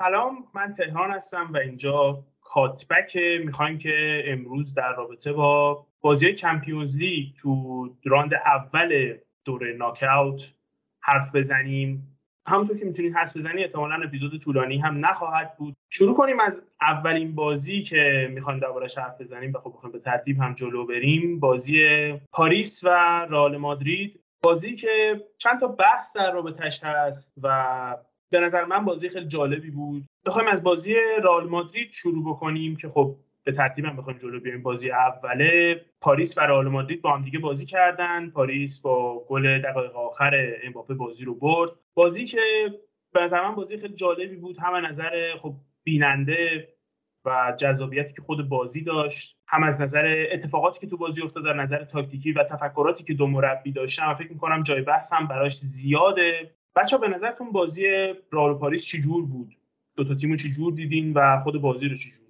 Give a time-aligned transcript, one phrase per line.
[0.00, 6.96] سلام من تهران هستم و اینجا کاتبک می‌خوایم که امروز در رابطه با بازی چمپیونز
[6.96, 10.52] لیگ تو راند اول دوره ناکاوت
[11.02, 12.18] حرف بزنیم.
[12.46, 15.74] همونطور که می‌تونید حس بزنید احتمالا اپیزود طولانی هم نخواهد بود.
[15.90, 20.40] شروع کنیم از اولین بازی که می‌خوایم دربارش حرف بزنیم و خب بخوایم به ترتیب
[20.40, 21.40] هم جلو بریم.
[21.40, 21.84] بازی
[22.32, 22.88] پاریس و
[23.30, 24.20] رئال مادرید.
[24.42, 27.96] بازی که چند تا بحث در رابطش هست و
[28.30, 30.04] به نظر من بازی خیلی جالبی بود.
[30.26, 34.62] بخوایم از بازی رئال مادرید شروع بکنیم که خب به ترتیب هم بخوایم جلو بیایم
[34.62, 38.30] بازی اوله پاریس و رئال مادرید با هم دیگه بازی کردن.
[38.30, 41.70] پاریس با گل دقایق آخر امباپه بازی رو برد.
[41.94, 42.40] بازی که
[43.12, 44.58] به نظر من بازی خیلی جالبی بود.
[44.58, 46.68] هم نظر خب بیننده
[47.24, 51.52] و جذابیتی که خود بازی داشت هم از نظر اتفاقاتی که تو بازی افتاد در
[51.52, 54.10] نظر تاکتیکی و تفکراتی که دو مربی داشتن.
[54.10, 56.54] و فکر می‌کنم جای بحث هم براش زیاده.
[56.76, 57.86] بچه به نظرتون بازی
[58.32, 59.56] رئال پاریس چی جور بود؟
[59.96, 62.29] دو تا تیمو چی جور دیدین و خود بازی رو چی جور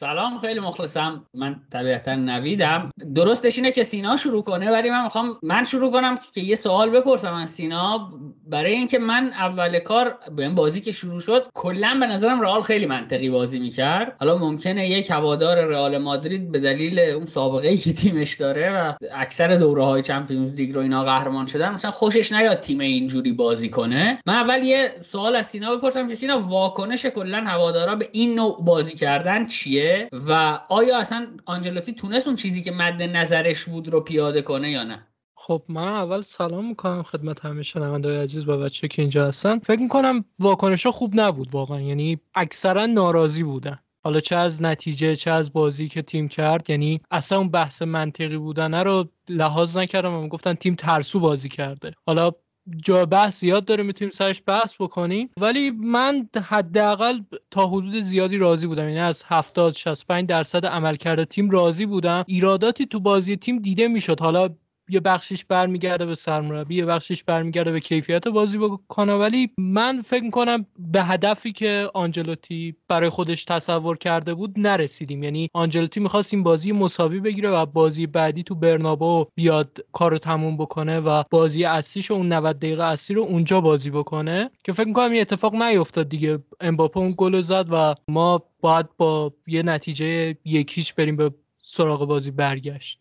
[0.00, 1.24] سلام خیلی مخلصم.
[1.34, 2.90] من طبیعتا نویدم.
[3.14, 6.90] درستش اینه که سینا شروع کنه ولی من می‌خوام من شروع کنم که یه سوال
[6.90, 8.10] بپرسم از سینا.
[8.46, 12.60] برای اینکه من اول کار به این بازی که شروع شد کلا به نظرم رئال
[12.60, 14.16] خیلی منطقی بازی می‌کرد.
[14.20, 18.92] حالا ممکنه یک هوادار رئال مادرید به دلیل اون سابقه ای که تیمش داره و
[19.14, 23.68] اکثر دوره های Champions League رو اینا قهرمان شدن مثلا خوشش نیاد تیم اینجوری بازی
[23.68, 24.18] کنه.
[24.26, 28.64] من اول یه سوال از سینا بپرسم که سینا واکنش کلا هوادارا به این نوع
[28.64, 34.00] بازی کردن چیه؟ و آیا اصلا آنجلوتی تونست اون چیزی که مد نظرش بود رو
[34.00, 35.06] پیاده کنه یا نه؟
[35.36, 39.58] خب من اول سلام می‌کنم خدمت همه شنوندای عزیز و بچه که اینجا هستن.
[39.58, 43.78] فکر می‌کنم واکنش خوب نبود واقعا یعنی اکثرا ناراضی بودن.
[44.04, 48.36] حالا چه از نتیجه چه از بازی که تیم کرد یعنی اصلا اون بحث منطقی
[48.36, 51.92] بودن رو لحاظ نکردم و گفتن تیم ترسو بازی کرده.
[52.06, 52.30] حالا
[52.76, 55.30] جا بحث زیاد داره می‌تونیم سرش بحث بکنیم.
[55.40, 57.20] ولی من حداقل
[57.50, 58.88] تا حدود زیادی راضی بودم.
[58.88, 62.24] یعنی از 70 65 درصد عملکرد تیم راضی بودم.
[62.26, 64.20] ایراداتی تو بازی تیم دیده می‌شد.
[64.20, 64.48] حالا
[64.90, 70.22] یه بخشش برمیگرده به سرمربی یه بخشش برمیگرده به کیفیت بازی بکنه ولی من فکر
[70.22, 75.22] می‌کنم به هدفی که آنجلوتی برای خودش تصور کرده بود نرسیدیم.
[75.22, 80.56] یعنی آنجلوتی می‌خواست این بازی مساوی بگیره و بازی بعدی تو برنابو بیاد کارو تموم
[80.56, 84.50] بکنه و بازی اصلیش اون 90 دقیقه اصلی رو اونجا بازی بکنه.
[84.64, 86.38] که فکر می‌کنم این اتفاق نیفتاد دیگه.
[86.60, 92.30] امباپه اون گل زد و ما باید با یه نتیجه یکیچ بریم به سراغ بازی
[92.30, 92.99] برگشت.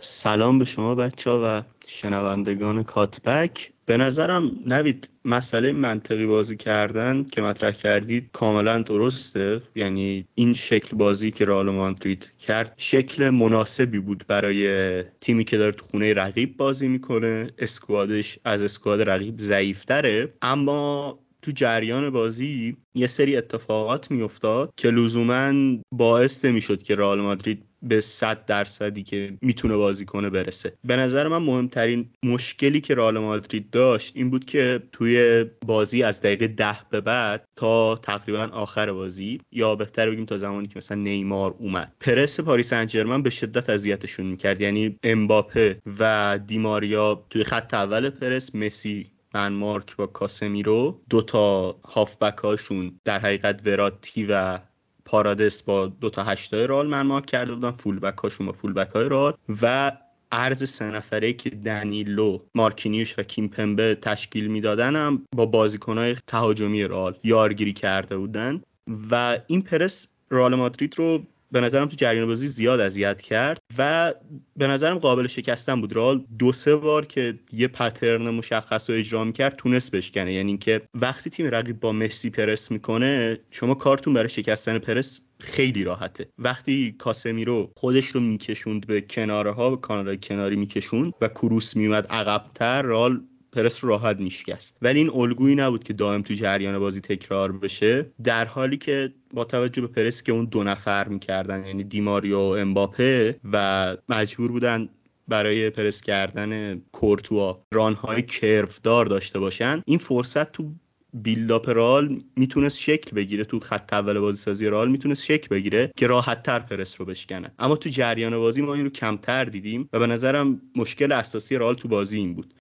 [0.00, 3.72] سلام به شما بچه ها و شنوندگان کاتبک.
[3.86, 9.62] به نظرم نوید مسئله منطقی بازی کردن که مطرح کردید کاملا درسته.
[9.74, 15.72] یعنی این شکل بازی که رئال مادرید کرد شکل مناسبی بود برای تیمی که داره
[15.72, 17.50] تو خونه رقیب بازی می‌کنه.
[17.58, 20.32] اسکوادش از اسکواد رقیب ضعیفتره.
[20.42, 27.64] اما تو جریان بازی یه سری اتفاقات میافتاد که لزوما باعث نمی‌شد که رئال مادرید
[27.82, 30.72] به صد درصدی که می‌تونه بازی کنه برسه.
[30.84, 36.22] به نظر من مهمترین مشکلی که رئال مادرید داشت این بود که توی بازی از
[36.22, 41.02] دقیقه ده به بعد تا تقریبا آخر بازی یا بهتر بگیم تا زمانی که مثلا
[41.02, 41.92] نیمار اومد.
[42.00, 44.60] پرس پاریس انجرمن به شدت اذیتشون می‌کرد.
[44.60, 51.76] یعنی امباپه و دیماریا توی خط اول پرس مسی من مارک با کاسمیرو دو تا
[51.84, 54.58] هافبک هاشون در حقیقت وراتی و
[55.04, 58.72] پارادس با دو تا هشتای رال من مارک کرده بودن فول بک هاشون با فول
[58.72, 59.92] بک های رال و
[60.32, 67.18] ارز سه نفره که دنیلو مارکینیوش و کیمپمبه تشکیل می‌دادن هم با بازیکنهای تهاجمی رال
[67.22, 68.62] یارگیری کرده بودن
[69.10, 71.22] و این پرس رال مادرید رو
[71.52, 74.14] به نظرم تو جریان بازی زیاد اذیت کرد و
[74.56, 75.96] به نظرم قابل شکستن بود.
[75.96, 80.32] رال دو سه بار که یه پترن مشخص رو اجرا می‌کرد تونست بشکنه.
[80.32, 85.84] یعنی اینکه وقتی تیم رقیب با مسی پرس می‌کنه شما کارتون برای شکستن پرس خیلی
[85.84, 86.26] راحته.
[86.38, 92.06] وقتی کاسمیرو خودش رو میکشوند به کناره ها به کانالهای کناری میکشوند و کروس میومد
[92.06, 93.20] عقبتر رال
[93.52, 94.76] پرس رو راحت میشکست.
[94.82, 98.06] ولی این الگویی نبود که دائم تو جریان بازی تکرار بشه.
[98.24, 102.42] در حالی که با توجه به پرس که اون دو نفر می‌کردن یعنی دیماریو و
[102.42, 104.88] امباپه و مجبور بودن
[105.28, 110.72] برای پرس کردن کورتوا رانهای کرودار داشته باشن این فرصت تو
[111.14, 113.44] بیلداپ رال می‌تونست شکل بگیره.
[113.44, 117.52] تو خط اول بازی سازی رال می‌تونست شکل بگیره که راحت تر پرس رو بشکنه.
[117.58, 121.74] اما تو جریان بازی ما این رو کمتر دیدیم و به نظرم مشکل اساسی رال
[121.74, 122.54] تو بازی این بود.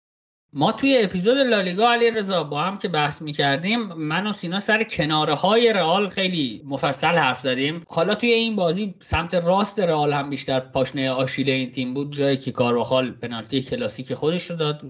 [0.54, 4.84] ما توی اپیزود لالیگا علی رضا با هم که بحث می‌کردیم من و سینا سر
[4.84, 7.84] کناره های رئال خیلی مفصل حرف زدیم.
[7.88, 12.38] حالا توی این بازی سمت راست رئال هم بیشتر پاشنه آشیله این تیم بود جایی
[12.38, 14.82] که کارواخال پنالتی کلاسیک خودش رو داد.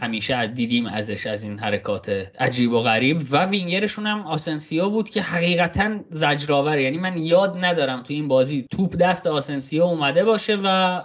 [0.00, 2.08] همیشه دیدیم ازش از این حرکات
[2.40, 3.22] عجیب و غریب.
[3.30, 6.78] و وینگرشون هم آسنسیو بود که حقیقتا زجرآور.
[6.78, 11.02] یعنی من یاد ندارم توی این بازی توپ دست آسنسیو اومده باشه و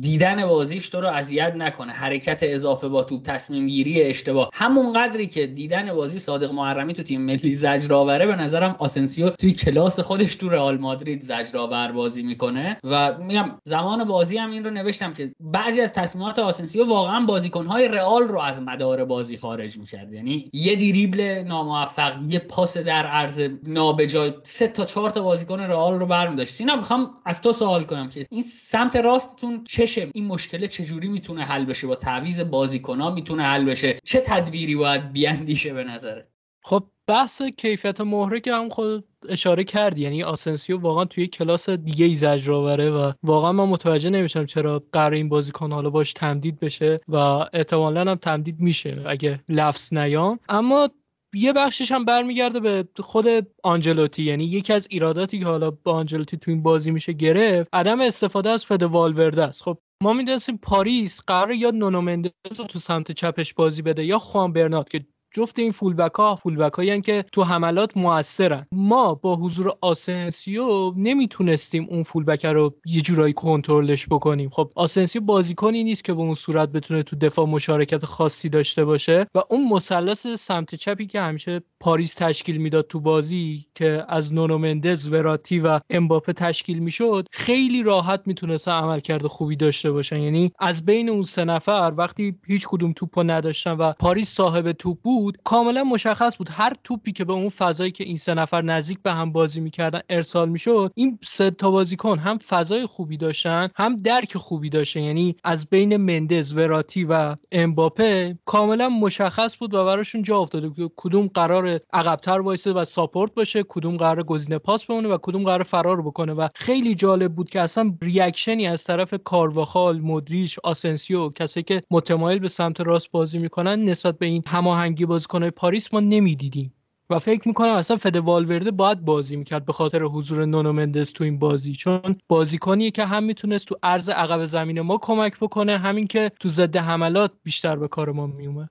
[0.00, 1.92] دیدن بازیش تو رو اذیت نکنه.
[1.92, 4.50] حرکت اضافه با توپ تصمیم گیری اشتباه.
[4.54, 9.52] همون قدری که دیدن بازی صادق محرمی تو تیم ملی زجرآوره به نظرم آسنسیو توی
[9.52, 12.76] کلاس خودش تو رئال مادرید زجرآور بازی می‌کنه.
[12.84, 17.88] و میگم زمان بازی هم این رو نوشتم که بعضی از تصمیمات آسنسیو واقعا بازیکنهای
[17.88, 20.12] رئال رو از مدار بازی خارج می‌کرد.
[20.12, 25.98] یعنی یه دریبل ناموفق یه پاس در عرض نابجا سه تا چهار تا بازیکن رئال
[25.98, 26.60] رو برمی‌داشت.
[26.60, 31.44] اینا می‌خوام از تو سوال کنم که این سمت راستتون چشه این مشکل چجوری می‌تونه
[31.44, 36.28] حل بشه؟ با تعویض بازیکنها می‌تونه حل بشه؟ چه تدبیری باید بیاندیشه به نظره
[36.64, 40.02] خب بحث کیفیت مهره که هم خود اشاره کردی.
[40.02, 45.12] یعنی آسنسیو واقعا توی کلاس دیگه ای زجرآوره و واقعا من متوجه نمیشم چرا قرار
[45.12, 47.16] این بازیکن حالا باش تمدید بشه و
[47.52, 50.38] احتمالا هم تمدید میشه اگه لفظ نیام.
[50.48, 50.88] اما
[51.34, 53.26] یه بخشش هم برمیگرده به خود
[53.62, 58.00] آنجلوتی یعنی یکی از ایراداتی که حالا با آنجلوتی تو این بازی میشه گرفت عدم
[58.00, 59.62] استفاده از فد والورده است.
[59.62, 64.18] خب ما می‌دونستیم پاریس قرار یا نونو مندز رو تو سمت چپش بازی بده یا
[64.18, 68.66] خوان برنارد که جفت این فولبک ها فولبک هایی که تو حملات موثرن.
[68.72, 74.50] ما با حضور آسنسیو نمی‌تونستیم اون فولبک رو یه جورایی کنترلش بکنیم.
[74.50, 79.26] خب آسنسیو بازیکنی نیست که به اون صورت بتونه تو دفاع مشارکت خاصی داشته باشه
[79.34, 84.58] و اون مثلث سمت چپی که همیشه پاریس تشکیل می‌داد تو بازی که از نونو
[84.58, 90.20] مندز وراتی و امباپه تشکیل می‌شد خیلی راحت می‌تونست عملکرد خوبی داشته باشن.
[90.20, 94.98] یعنی از بین اون سه نفر وقتی هیچ کدوم توپو نداشتن و پاریس صاحب توپ
[95.02, 96.48] بود کاملا مشخص بود.
[96.50, 100.00] هر توپی که به اون فضایی که این سه نفر نزدیک به هم بازی می‌کردن
[100.10, 105.00] ارسال می‌شد این سه تا بازیکن هم فضای خوبی داشتن هم درک خوبی داشتن.
[105.00, 110.90] یعنی از بین مندز وراتی و امباپه کاملا مشخص بود و براشون جا افتاده که
[110.96, 115.62] کدوم قرار عقبتر وایسه و support باشه کدوم قرار گزینه پاس بمونه و کدوم قرار
[115.62, 116.32] فرار بکنه.
[116.32, 121.82] و خیلی جالب بود که اصلا reaction ی از طرف کارواخال مودریچ آسنسیو کسی که
[121.90, 126.74] متمایل به سمت راست بازی می‌کنن نسبت به این هماهنگی بازیکنهای پاریس ما نمی‌دیدیم.
[127.10, 131.24] و فکر می‌کنم اصلا فده والورده باید بازی می‌کرد به خاطر حضور نونو مندز تو
[131.24, 131.74] این بازی.
[131.74, 136.48] چون بازیکنیه که هم می‌تونست تو عرض عقب زمین ما کمک بکنه هم اینکه تو
[136.48, 138.68] ضد حملات بیشتر به کار ما میومد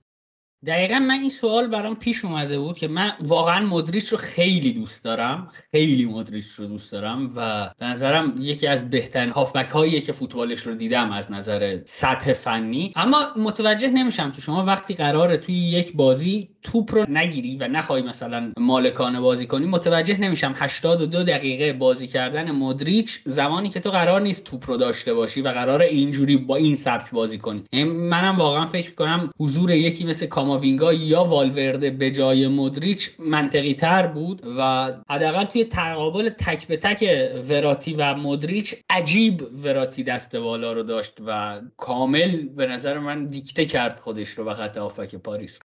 [0.66, 5.04] دقیقا من این سوال برام پیش اومده بود که من واقعا مدریچ رو خیلی دوست
[5.04, 10.12] دارم خیلی مدریچ رو دوست دارم و به نظرم یکی از بهترین هافبک هاییه که
[10.12, 12.94] فوتبالش رو دیدم از نظر سطح فنی.
[12.96, 18.02] اما متوجه نمیشم که شما وقتی قراره توی یک بازی توپ رو نگیری و نخوای
[18.02, 24.22] مثلا مالکانه بازی کنی متوجه نمیشم 82 دقیقه بازی کردن مدریچ زمانی که تو قرار
[24.22, 27.64] نیست توپ رو داشته باشی و قرار اینجوری با این سبک بازی کنی.
[27.72, 33.74] یعنی منم واقعا فکر کنم حضور یکی مثل کاماوینگا یا والورده به جای مدریچ منطقی
[33.74, 37.06] تر بود و حداقل توی تقابل تک به تک
[37.50, 43.66] وراتی و مدریچ عجیب وراتی دست بالا رو داشت و کامل به نظر من دیکته
[43.66, 45.60] کرد خودش رو به خط هافبک پاریس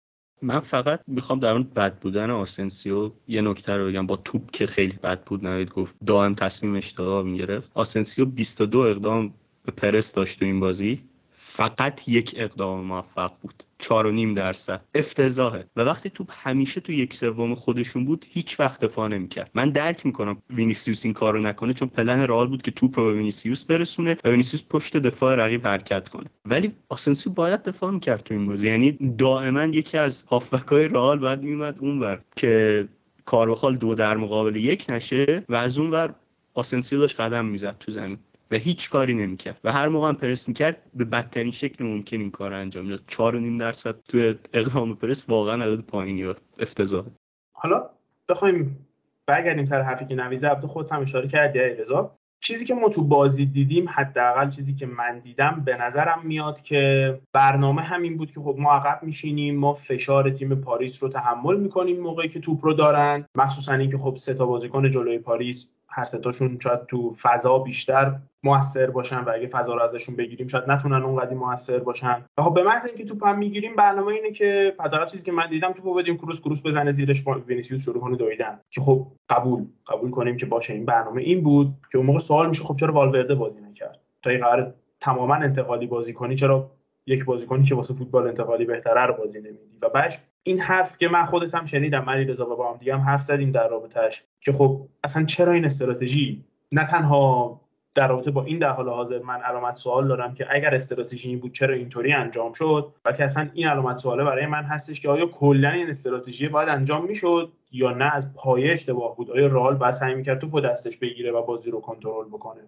[0.42, 4.06] من فقط می‌خوام در اون بد بودن آسنسیو یه نکته رو بگم.
[4.06, 7.70] با توپ که خیلی بد بود نوید گفت دائم تصمیم اشتباه می‌گرفت.
[7.74, 11.02] آسنسیو 22 اقدام به پرس داشت تو این بازی.
[11.30, 13.63] فقط یک اقدام موفق بود.
[13.78, 14.84] چهار و نیم درصد.
[14.94, 15.64] افتضاحه.
[15.76, 19.50] و وقتی توپ همیشه تو یک سوم خودشون بود هیچ وقت دفاع نمی‌کرد.
[19.54, 23.12] من درک می‌کنم وینیسیوس این کارو نکنه چون پلن رئال بود که توپ رو به
[23.12, 26.26] وینیسیوس برسونه و وینیسیوس پشت دفاع رقیب حرکت کنه.
[26.44, 28.68] ولی آسنسیو باید دفاع می‌کرد تو این بازی.
[28.68, 32.88] یعنی دائما یکی از هافبکای رئال باید میومد اونور که
[33.24, 36.14] کارواخال دو در مقابل یک نشه و از اونور
[36.54, 38.18] آسنسیو داشت قدم می‌زد تو زمین.
[38.54, 39.60] و هیچ کاری نمی‌کرد.
[39.64, 43.02] و هر موقع هم پرس می‌کرد به بدترین شکل ممکن این کار انجام می‌داد.
[43.06, 47.04] چهار و نیم درصد توی اقدام پرس واقعا عدد پایینی و افتضاح
[47.52, 47.90] حالا
[48.28, 48.86] بخوایم
[49.26, 52.16] برگردیم سر حرفی که نوید زد بعد خودت هم اشاره کردی رضا.
[52.40, 57.20] چیزی که ما تو بازی دیدیم حداقل چیزی که من دیدم به نظرم میاد که
[57.32, 62.00] برنامه همین بود که خب ما عقب میشینیم ما فشار تیم پاریس رو تحمل می‌کنیم
[62.00, 63.24] موقعی که توپ رو دارن.
[63.34, 68.90] مخصوصا اینکه خب سه تا بازیکن جلوی پاریس هر ستاشون شاید تو فضا بیشتر موثر
[68.90, 72.24] باشن و اگه فضا رو ازشون بگیریم شاید نتونن اونقدر موثر باشن.
[72.38, 75.48] و خب به محض اینکه توپ هم می‌گیریم برنامه اینه که حداقل چیزی که من
[75.50, 78.60] دیدم توپو بدیم کروس کروس بزنه زیرش وینیسیوس شروع کنه دویدن.
[78.70, 82.48] که خب قبول قبول کنیم که باشه این برنامه این بود که اون موقع سوال
[82.48, 86.70] میشه خب چرا والورده بازی نکرد؟ تا این قرار تماما انتقالی بازی کنی چرا
[87.06, 90.14] یک بازیکنی که واسه فوتبال انتقالی بهتره رو بازی نمیدی؟ و بعد
[90.46, 93.22] این حرف که من خودت هم شنیدم علی رضا و با هم دیگه هم حرف
[93.22, 97.60] زدیم در رابطش که خب اصلا چرا این استراتژی؟ نه تنها
[97.94, 101.40] در رابطه با این در حال حاضر من علامت سوال دارم که اگر استراتژی این
[101.40, 105.08] بود چرا اینطوری انجام شد؟ و که اصلا این علامت سواله برای من هستش که
[105.08, 109.30] آیا کلا این استراتژی باید انجام می‌شد یا نه؟ از پایه اشتباه بود.
[109.30, 112.60] آیا رئال باید سعی می‌کرد تو دستش بگیره و بازی رو کنترل بکنه؟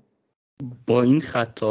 [0.87, 1.63] با این خط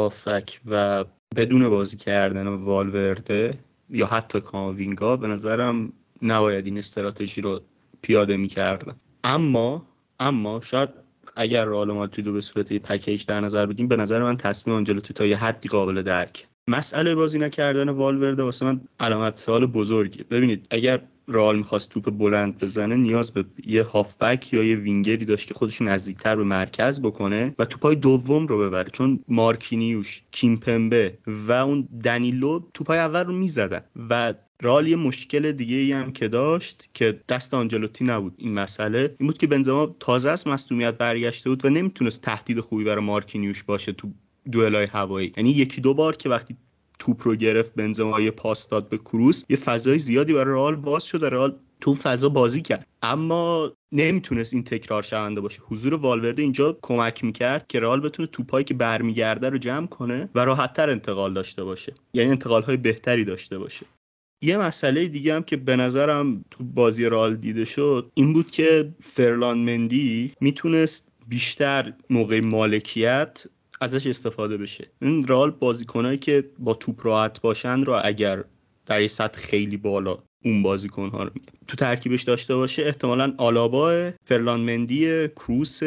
[0.66, 1.04] و
[1.36, 3.58] بدون بازی کردن والورده
[3.90, 7.60] یا حتی کاماوینگا به نظرم نباید این استراتژی رو
[8.02, 9.86] پیاده می‌کردن اما
[10.20, 10.88] اما شاید
[11.36, 15.14] اگر رئال مادرید رو به صورت پکیج در نظر بگیم به نظر من تصمیم آنجلوتی
[15.14, 16.46] تا یه حدی قابل درک.
[16.68, 22.58] مسئله بازی نکردن والورده واسه من علامت سوال بزرگی ببینید اگر رئال می‌خواست توپ بلند
[22.58, 27.54] بزنه نیاز به یه هافبک یا یه وینگری داشت که خودش نزدیکتر به مرکز بکنه
[27.58, 28.90] و توپای دوم رو ببره.
[28.90, 33.80] چون مارکینیوش کیمپمبه و اون دنیلو توپای اول رو می‌زدن
[34.10, 39.16] و رئال یه مشکل دیگه ای هم که داشت که دست آنجلوتی نبود این مسئله
[39.18, 43.62] این بود که بنزما تازه از مصونیت برگشته بود و نمی‌تونست تهدید خوبی برای مارکینیوش
[43.62, 44.12] باشه تو
[44.52, 45.32] دوئلای هوایی.
[45.36, 46.56] یعنی یکی دو بار که وقتی
[46.98, 49.44] توپ رو گرفت بنزما یه پاس داد به کروس.
[49.48, 52.86] یه فضای زیادی برای رئال باز شد و رئال تو فضا بازی کرد.
[53.02, 55.62] اما نمی‌تونست این تکرار شونده باشه.
[55.68, 60.44] حضور والورده اینجا کمک می‌کرد که رئال بتونه توپایی که برمیگرده رو جمع کنه و
[60.44, 61.94] راحتتر انتقال داشته باشه.
[62.14, 63.86] یعنی انتقال های بهتری داشته باشه.
[64.42, 68.94] یه مسئله دیگه هم که به نظرم تو بازی رال دیده شد این بود که
[69.02, 73.44] فرلان مندی می‌تونست بیشتر موقع مالکیت
[73.80, 74.86] ازش استفاده بشه.
[75.02, 78.44] این رال بازیکنهایی که با توپ راحت باشن رو اگر
[78.86, 83.34] در یه سطح خیلی بالا اون بازیکن ها رو میگه تو ترکیبش داشته باشه احتمالا
[83.38, 85.80] آلابا فرلان مندی کروس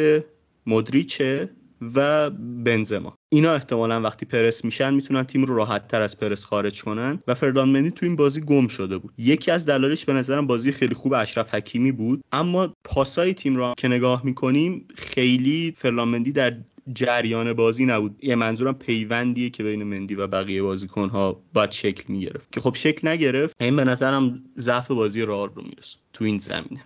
[0.67, 1.49] مدریچه
[1.95, 2.29] و
[2.63, 3.15] بنزما.
[3.31, 7.35] اینا احتمالا وقتی پرس میشن می‌تونن تیم رو راحت تر از پرس خارج کنن و
[7.35, 9.13] فردان مندی تو این بازی گم شده بود.
[9.17, 13.73] یکی از دلایلش به نظرم بازی خیلی خوب اشرف حکیمی بود اما پاسای تیم رو
[13.77, 16.57] که نگاه می‌کنیم خیلی فرلان در
[16.93, 18.23] جریان بازی نبود.
[18.23, 22.51] یه منظورم پیوندیه که بین مندی و بقیه بازیکنها باید شکل می‌گرفت.
[22.51, 26.85] که خب شکل نگرفت این به نظرم ضعف بازی رئال رو می‌رسه تو این زمینه.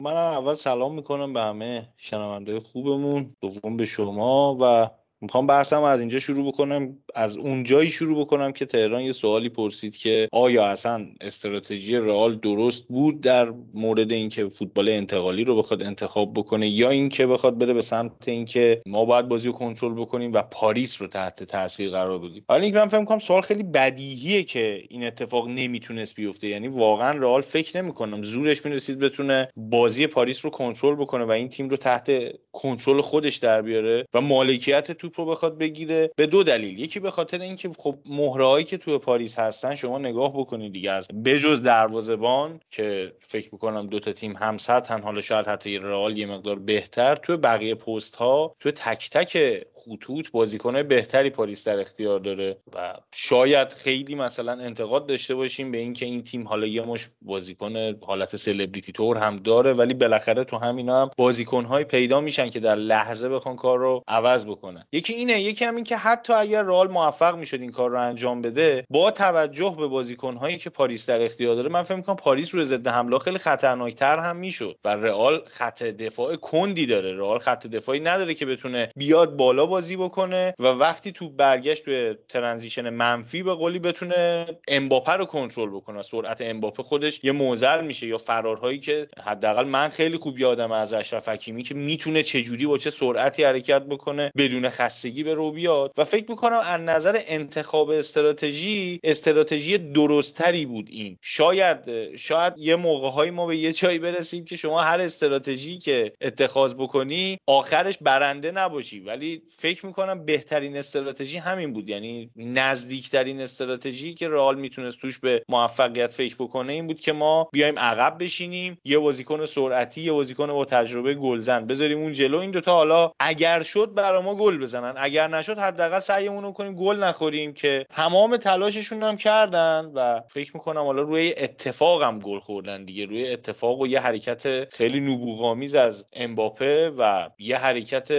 [0.00, 3.32] من اول سلام می‌کنم به همه شنونده خوبمون.
[3.40, 6.98] دوم به شما و می‌خوام بحثم از اینجا شروع بکنم.
[7.14, 12.88] از اونجایی شروع بکنم که تهران یه سوالی پرسید که آیا اصلا استراتژی رئال درست
[12.88, 17.82] بود در مورد اینکه فوتبال انتقالی رو بخواد انتخاب بکنه یا اینکه بخواد بره به
[17.82, 22.44] سمت اینکه ما باید بازی رو کنترل بکنیم و پاریس رو تحت تاثیر قرار بدیم؟
[22.48, 26.48] حالا اینکه من فکر کنم سوال خیلی بدیهیه که این اتفاق نمی‌تونست بیفته.
[26.48, 31.48] یعنی واقعا رئال فکر نمی‌کنم زورش می‌رسید بتونه بازی پاریس رو کنترل بکنه و این
[31.48, 32.12] تیم رو تحت
[32.52, 36.78] کنترل خودش در بیاره و مالکیت توپ رو بخواد بگیره به دو دلیل.
[36.78, 41.08] یکی به خاطر اینکه خب مهره‌هایی که توی پاریس هستن شما نگاه بکنید دیگه از
[41.24, 46.26] بجز دروازه‌بان که فکر می‌کنم دو تا تیم هم سطحن حالا شاید حتی رئال یه
[46.26, 52.20] مقدار بهتر توی بقیه پست ها توی تک تک خطوط بازیکنای بهتری پاریس در اختیار
[52.20, 57.08] داره و شاید خیلی مثلا انتقاد داشته باشیم به اینکه این تیم حالا یه مشت
[57.22, 62.60] بازیکن حالت سلبریتی طور هم داره ولی بالاخره تو همینا هم بازیکنهای پیدا میشن که
[62.60, 64.84] در لحظه بخوان کار رو عوض بکنن.
[64.92, 68.42] یکی اینه یکی هم این که حتی اگر رئال موفق می‌شد این کار رو انجام
[68.42, 72.64] بده با توجه به بازیکنهایی که پاریس در اختیار داره من فکر می‌کنم پاریس رو
[72.64, 77.16] ضد حمله خیلی خطرناکتر هم می‌شد و رئال خط دفاع کندی داره.
[77.16, 82.14] رئال خط دفاعی نداره که بتونه بیاد بالا بازی بکنه و وقتی تو برگشت توی
[82.28, 86.02] ترانزیشن منفی به قولی بتونه امباپه رو کنترل بکنه.
[86.02, 90.94] سرعت امباپه خودش یه موزل میشه یا فرارهایی که حداقل من خیلی خوب یادم از
[90.94, 95.92] اشرف حکیمی که می‌تونه چجوری با چه سرعتی حرکت بکنه بدون خستگی به رو بیاد.
[95.96, 101.18] و فکر می‌کنم از نظر انتخاب استراتژی استراتژی درستری بود این.
[101.20, 101.78] شاید
[102.16, 107.38] شاید یه موقع ما به یه جایی برسیم که شما هر استراتژی که اتخاذ بکنی
[107.46, 109.00] آخرش برنده نباشی.
[109.00, 111.88] ولی فکر می‌کنم بهترین استراتژی همین بود.
[111.88, 117.48] یعنی نزدیکترین استراتژی که رئال می‌تونست توش به موفقیت فکر بکنه این بود که ما
[117.52, 122.38] بیایم عقب بشینیم یه بازیکن سرعتی یه بازیکن با تجربه گلزن بذاریم اون جلو.
[122.38, 124.94] این دوتا حالا اگر شد برا ما گل بزنن.
[124.96, 130.50] اگر نشد حداقل سعیمون رو کنیم گل نخوریم که تمام تلاششون هم کردن و فکر
[130.54, 133.04] می‌کنم حالا روی اتفاقم گل خوردن دیگه.
[133.04, 138.12] روی اتفاق و یه حرکت خیلی نبوغامیز از امباپه و یه حرکت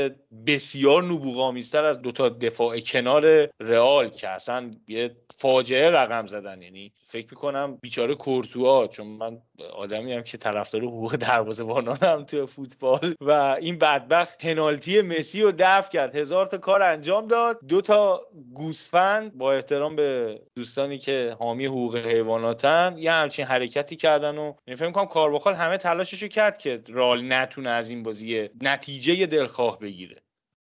[0.47, 6.61] بسیار نبوغ قلقلق‌آمیزتر از دوتا دفاع کنار رئال که اصلا یه فاجعه رقم زدن.
[6.61, 9.41] یعنی فکر می‌کنم بیچاره کورتوا چون من
[9.73, 13.15] آدمی هم که طرفدار حقوق دروازه‌بانانم توی فوتبال.
[13.21, 16.15] و این بدبخت پنالتی مسی رو دفع کرد.
[16.15, 17.59] هزار تا کار انجام داد.
[17.67, 18.21] دو تا
[18.53, 24.75] گوسفند با احترام به دوستانی که حامی حقوق حیواناتن یه همچین حرکتی کردن و یعنی
[24.75, 30.15] فکر کنم کارواخال همه تلاششو کرد که رال نتونه از این بازی نتیجه دلخواه بگیره.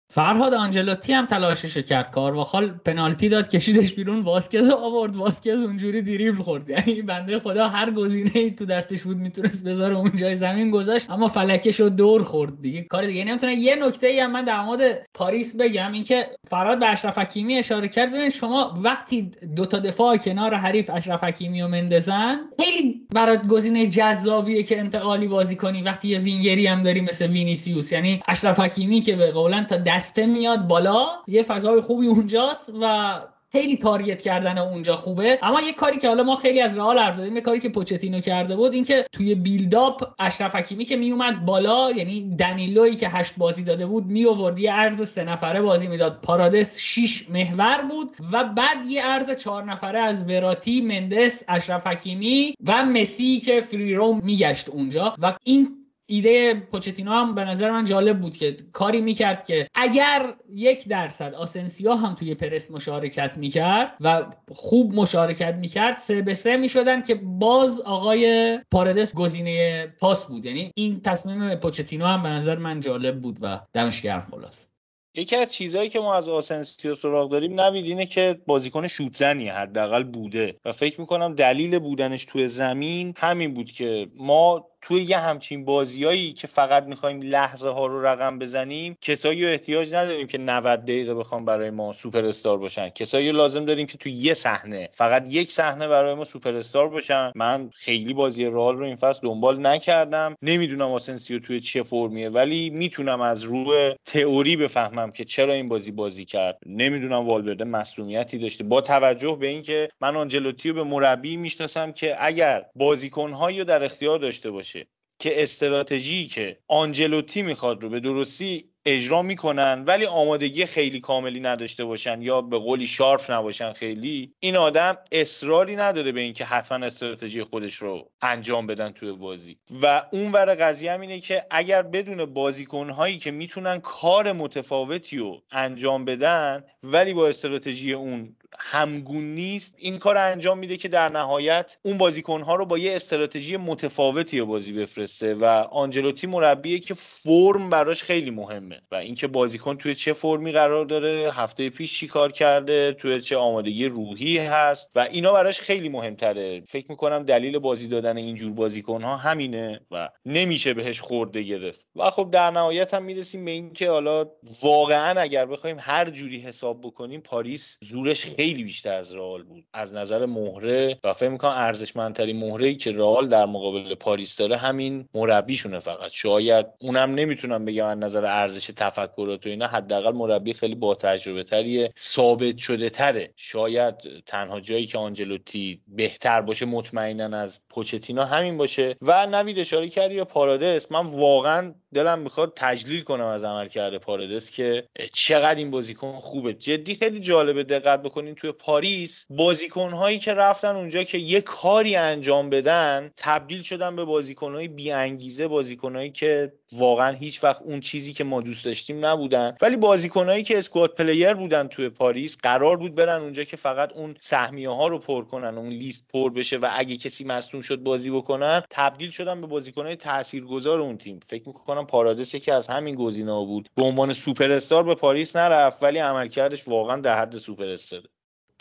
[0.09, 6.41] فرهاد آنجلوتی هم تلاشش کرد کارواخال پنالتی داد کشیدش بیرون واسکز آورد واسکز اونجوری دریبل
[6.41, 6.69] خورد.
[6.77, 11.27] یعنی بنده خدا هر گزینه ای تو دستش بود می‌تونست بذاره اونجای زمین گذاشت اما
[11.27, 12.81] فلکش رو دور خورد دیگه.
[12.81, 13.55] کار دیگه نمی‌تونه.
[13.55, 17.87] یه نکته ای هم من در مورد پاریس بگم اینکه فرهاد به اشرف حکیمی اشاره
[17.87, 18.09] کرد.
[18.13, 23.87] ببین شما وقتی دو تا دفاع کناری حریف اشرف حکیمی و مندزن خیلی برات گزینه
[23.87, 25.81] جذابیه که انتقالی بازی کنی.
[25.81, 27.91] وقتی یه وینگری هم داری مثل وینیسیوس.
[27.91, 33.13] یعنی اشرف حکیمی که به قول تا دسته میاد بالا یه فضای خوبی اونجاست و
[33.51, 35.39] خیلی تارگت کردن اونجا خوبه.
[35.41, 38.55] اما یه کاری که حالا ما خیلی از رئال عرض یه کاری که پوچتینو کرده
[38.55, 43.85] بود اینکه توی بیلداپ اشرف حکیمی که میومد بالا یعنی دنیلوی که هشت بازی داده
[43.85, 46.19] بود می آورد یه عرض سه نفره بازی می‌داد.
[46.21, 52.53] پارادس 6 محور بود و بعد یه عرض چهار نفره از وراتی مندس اشرف حکیمی
[52.67, 55.15] و مسی که فری روم میگشت اونجا.
[55.21, 55.67] و این
[56.09, 61.33] ایده پوچتینو هم به نظر من جالب بود که کاری می‌کرد که اگر یک درصد
[61.33, 67.15] آسنسیا هم توی پرس مشارکت می‌کرد و خوب مشارکت می‌کرد سه به سه می‌شدن که
[67.15, 70.45] باز آقای پاردس گزینه پاس بود.
[70.45, 74.67] یعنی این تصمیم پوچتینو هم به نظر من جالب بود و دمش گرم خلاص.
[75.15, 80.03] یکی از چیزهایی که ما از آسنسیو سراغ داریم نوید اینه که بازیکن شوتزنی حداقل
[80.03, 85.65] بوده و فکر می‌کنم دلیل بودنش توی زمین همین بود که ما توی یه همچین
[85.65, 90.83] بازیایی که فقط می‌خوایم لحظه ها رو رقم بزنیم کسایی رو احتیاج نداریم که 90
[90.83, 92.89] دقیقه بخوان برای ما سوپر استار باشن.
[92.89, 96.89] کسایی رو لازم داریم که توی یه صحنه فقط یک صحنه برای ما سوپر استار
[96.89, 97.31] باشن.
[97.35, 100.35] من خیلی بازی رئال رو این فصل دنبال نکردم.
[100.41, 105.91] نمی‌دونم آسنسیو توی چه فرمیه ولی می‌تونم از روی تئوری بفهمم که چرا این بازی
[105.91, 106.59] بازی کرد.
[106.65, 108.63] نمی‌دونم والورده مسئولیتی داشته.
[108.63, 113.83] با توجه به اینکه من آنجلوتی رو به مربی می‌شناسم که اگر بازیکنهایی رو در
[113.83, 114.76] اختیار داشته باشه
[115.19, 121.85] که استراتژی که آنجلوتی می‌خواد رو به درستی اجرا می‌کنن ولی آمادگی خیلی کاملی نداشته
[121.85, 127.43] باشن یا به قولی شارف نباشن خیلی این آدم اصراری نداره به اینکه حتما استراتژی
[127.43, 129.57] خودش رو انجام بدن توی بازی.
[129.81, 135.43] و اون ور قضیه هم اینه که اگر بدون بازیکنهایی که می‌تونن کار متفاوتی رو
[135.51, 141.77] انجام بدن ولی با استراتژی اون همگون نیست این کار انجام میده که در نهایت
[141.85, 148.03] اون بازیکنها رو با یه استراتژی متفاوتی بازی بفرسته و آنجلوتی مربیه که فرم براش
[148.03, 152.91] خیلی مهمه و اینکه بازیکن توی چه فرمی قرار داره هفته پیش چی کار کرده
[152.93, 156.61] توی چه آمادگی روحی هست و اینا براش خیلی مهمتره.
[156.61, 161.87] فکر می‌کنم دلیل بازی دادن اینجور بازیکن ها همینه و نمیشه بهش خورده گرفت.
[161.95, 164.25] و خب در نهایت هم می‌رسیم به اینکه حالا
[164.61, 169.65] واقعا اگر بخوایم هر جوری حساب بکنیم پاریس زورش خیلی بیشتر از رئال بود.
[169.73, 174.57] از نظر مهره و فکر می‌کنم ارزشمندترین مهره ای که رئال در مقابل پاریس داره
[174.57, 176.11] همین مربیشونه فقط.
[176.11, 181.43] شاید اونم نمی‌تونم بگم از نظر ارزش تفکرات و اینا حداقل مربی خیلی با تجربه
[181.43, 188.57] تریه ثابت شده تره شاید تنها جایی که آنجلوتی بهتر باشه مطمئنا از پوچتینو همین
[188.57, 188.95] باشه.
[189.01, 190.91] و نوید اشاره کردی به پارادس.
[190.91, 196.53] من واقعا دلم می‌خواد تجلیل کنم از عملکرد پارادس که چقدر این بازیکن خوبه.
[196.53, 202.49] جدی خیلی جالبه دقت بکنین توی پاریس بازیکنهایی که رفتن اونجا که یه کاری انجام
[202.49, 208.23] بدن تبدیل شدن به بازیکنهای بی انگیزه بازیکنهایی که واقعا هیچ وقت اون چیزی که
[208.23, 209.57] ما دوست داشتیم نبودن.
[209.61, 214.15] ولی بازیکنهایی که squad player بودن توی پاریس قرار بود برن اونجا که فقط اون
[214.19, 218.09] سهمیه ها رو پر کنن اون لیست پر بشه و اگه کسی مصدوم شد بازی
[218.09, 221.19] بکنن تبدیل شدن به بازیکنهای تاثیرگذار اون تیم.
[221.25, 223.69] فکر می‌کنم پارادس یکی از همین گزینه‌ها بود.
[223.75, 228.09] به عنوان سوپر استار به پاریس نرفت ولی عملکردش واقعا در حد سوپر استاره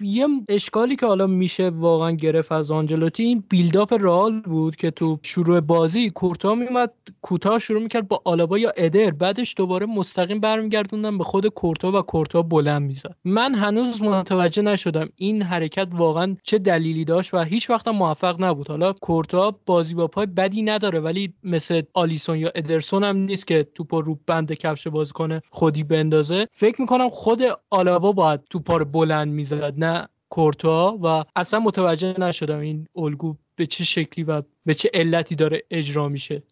[0.02, 5.18] یه اشکالی که حالا میشه واقعا گرفت از آنجلوتی این build-up رئال بود که تو
[5.22, 11.18] شروع بازی کورتوا میومد کوتاه شروع می‌کرد با آلابا یا ادر بعدش دوباره مستقیم برمیگردوندن
[11.18, 13.16] به خود کورتوا و کورتوا بلند می‌زد.
[13.24, 18.68] من هنوز متوجه نشدم این حرکت واقعا چه دلیلی داشت و هیچ وقت موفق نبود.
[18.68, 23.66] حالا کورتوا بازی با پای بدی نداره ولی مثل آلیسون یا ادرسون هم نیست که
[23.74, 26.48] توپ رو بند کفش بازیکن خودی بندازه.
[26.52, 32.58] فکر می‌کنم خود آلابا باید توپ رو بلند می‌زد نه کورتا و اصلا متوجه نشدم
[32.58, 36.42] این الگو به چه شکلی و به چه علتی داره اجرا میشه.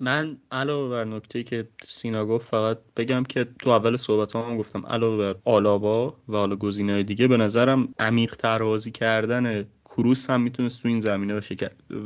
[0.00, 4.86] من علاوه بر نکته که سینا گفت فقط بگم که تو اول صحبت هم گفتم
[4.86, 9.64] علاوه بر آلابا و حالا گزینه‌های دیگه به نظرم عمیق بازی کردن
[9.98, 11.40] کروس هم می‌تونست تو این زمینه و,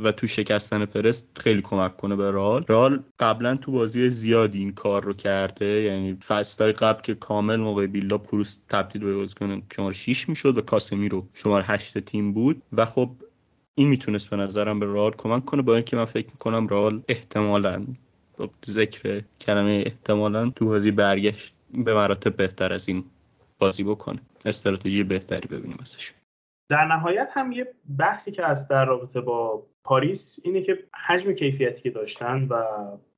[0.03, 4.71] و تو شکستن پرست خیلی کمک کنه به رال رال قبلا تو بازی زیادی این
[4.71, 5.65] کار رو کرده.
[5.65, 10.61] یعنی فصلهای قبل که کامل موقع بیلا کروس تبدیل به بازیکن شماره 6 می‌شد و
[10.61, 13.09] کاسمی رو شماره 8 تیم بود و خب
[13.75, 15.61] این می‌تونست به نظرم به رال کمک کنه.
[15.61, 17.85] با اینکه من فکر می‌کنم رال احتمالا
[18.69, 23.03] ذکر کلمه احتمالا تو بازی برگشت به مراتب بهتر از این
[23.59, 24.19] بازی بکنه.
[24.45, 26.13] استراتژی بهتری ببینیم ازش.
[26.69, 31.81] در نهایت هم یه بحثی که از در رابطه با پاریس اینه که حجم کیفیتی
[31.81, 32.63] که داشتن و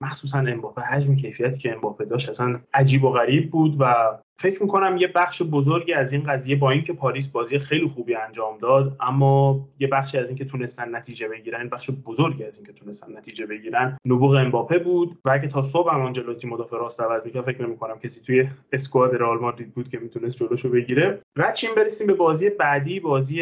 [0.02, 3.96] مخصوصا امباپه حجم کیفیتی که امباپه داشت اصلا عجیب و غریب بود و
[4.38, 8.58] فکر می‌کنم یه بخش بزرگی از این قضیه با اینکه پاریس بازی خیلی خوبی انجام
[8.58, 13.46] داد اما یه بخشی از اینکه تونستن نتیجه بگیرن بخش بزرگی از اینکه تونستن نتیجه
[13.46, 17.68] بگیرن نبوغ امباپه بود و اگه تا صبح هم آنجلوتی مدافع راست عوض می‌کرد فکر
[17.68, 21.22] نمی‌کنم کسی توی اسکواد رئال مادرید بود که می‌تونست جلوشو بگیره.
[21.36, 23.42] رچین برسیم به بازی بعدی بازی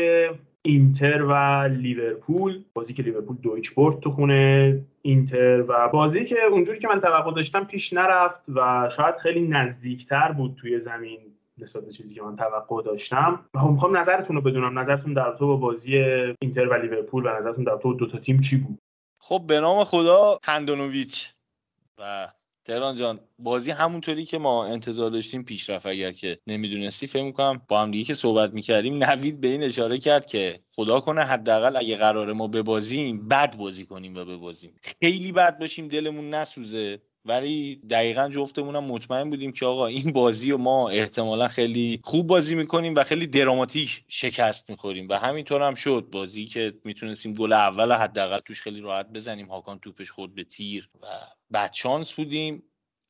[0.65, 1.34] اینتر و
[1.67, 2.63] لیورپول.
[2.73, 7.34] بازی که لیورپول دویچ برد تو خونه اینتر و بازی که اونجوری که من توقع
[7.34, 11.19] داشتم پیش نرفت و شاید خیلی نزدیکتر بود توی زمین
[11.58, 13.45] نسبت به چیزی که من توقع داشتم.
[13.54, 14.80] و خب می‌خوام نظرتون رو بدونم.
[14.80, 15.97] نظرتون در تو با بازی
[16.41, 18.80] اینتر و لیورپول و نظرتون در تو دو تا تیم چی بود؟
[19.19, 21.34] خب به نام خدا هندونوویچ
[21.97, 22.28] و
[22.65, 27.82] تهران جان بازی همونطوری که ما انتظار داشتیم پیشرفت اگر که نمی‌دونستی فکر می‌کنم با
[27.82, 31.97] هم دیگه که صحبت می‌کردیم نوید به این اشاره کرد که خدا کنه حداقل اگه
[31.97, 34.76] قرار ما ببازیم بد بازی کنیم و ببازیم.
[35.02, 37.02] خیلی بد باشیم دلمون نسوزه.
[37.26, 42.56] ولی دقیقا جفتمونم مطمئن بودیم که آقا این بازی و ما احتمالا خیلی خوب بازی
[42.56, 46.08] می‌کنیم و خیلی دراماتیک شکست می‌خوریم و همینطور هم شد.
[46.12, 49.48] بازی که می‌تونستیم گل اول حداقل توش خیلی راحت بزنیم.
[49.48, 51.08] هاکان توپش خورد به تیر و
[51.52, 52.64] بد شانس بودیم.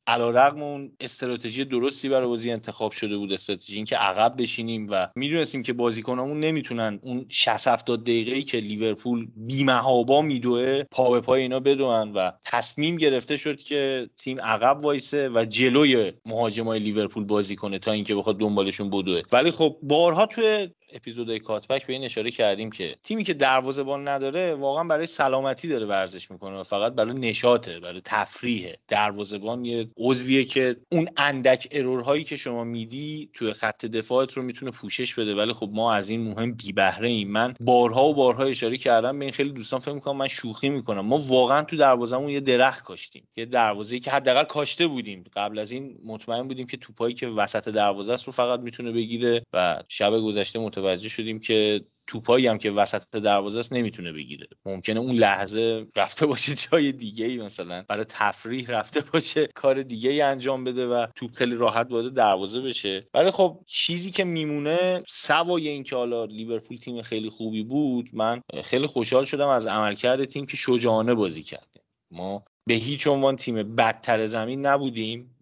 [0.06, 5.62] علیرغم اون استراتژی درستی برای بازی انتخاب شده بود استراتژی اینکه عقب بشینیم و می‌دونستیم
[5.62, 11.60] که بازیکنامون نمی‌تونن اون 60 70 دقیقه‌ای که لیورپول بی‌محابا میدوه پا به پای اینا
[11.60, 17.78] بدوئن و تصمیم گرفته شد که تیم عقب وایسه و جلوی مهاجمای لیورپول بازی کنه
[17.78, 19.22] تا اینکه بخواد دنبالشون بدوه.
[19.32, 24.54] ولی خب بارها توی اپیزودهای Cutback به این اشاره کردیم که تیمی که دروازه‌بان نداره
[24.54, 28.78] واقعا برای سلامتی داره ورزش می‌کنه و فقط برای نشاطه برای تفریحه.
[28.88, 34.42] دروازه‌بان یه عضویه که اون اندک error هایی که شما میدی توی خط دفاعت رو
[34.42, 35.34] می‌تونه پوشش بده.
[35.34, 37.30] ولی خب ما از این مهم بی بهره ایم.
[37.30, 41.00] من بارها و بارها اشاره کردم به این خیلی دوستان فکر می‌کنم من شوخی می‌کنم.
[41.00, 43.28] ما واقعا تو دروازه‌مون یه درخت کاشتیم.
[43.36, 45.24] یه دروازه‌ای که حداقل کاشته بودیم.
[45.36, 49.42] قبل از این مطمئن بودیم که توپایی که وسط دروازه است رو فقط می‌تونه بگیره
[49.52, 54.46] و شب گذشته متوجه شدیم که توپایی هم که وسط دروازه است نمی‌تونه بگیره.
[54.64, 57.84] ممکنه اون لحظه رفته باشه جای دیگه ای مثلا.
[57.88, 62.60] برای تفریح رفته باشه کار دیگه ای انجام بده و توپ خیلی راحت وارد دروازه
[62.60, 63.04] بشه.
[63.14, 68.86] ولی خب چیزی که میمونه سوای اینکه حالا لیورپول تیم خیلی خوبی بود من خیلی
[68.86, 71.80] خوشحال شدم از عملکرد تیم که شجاعانه بازی کرده.
[72.10, 75.33] ما به هیچ عنوان تیم بدتر زمین نبودیم.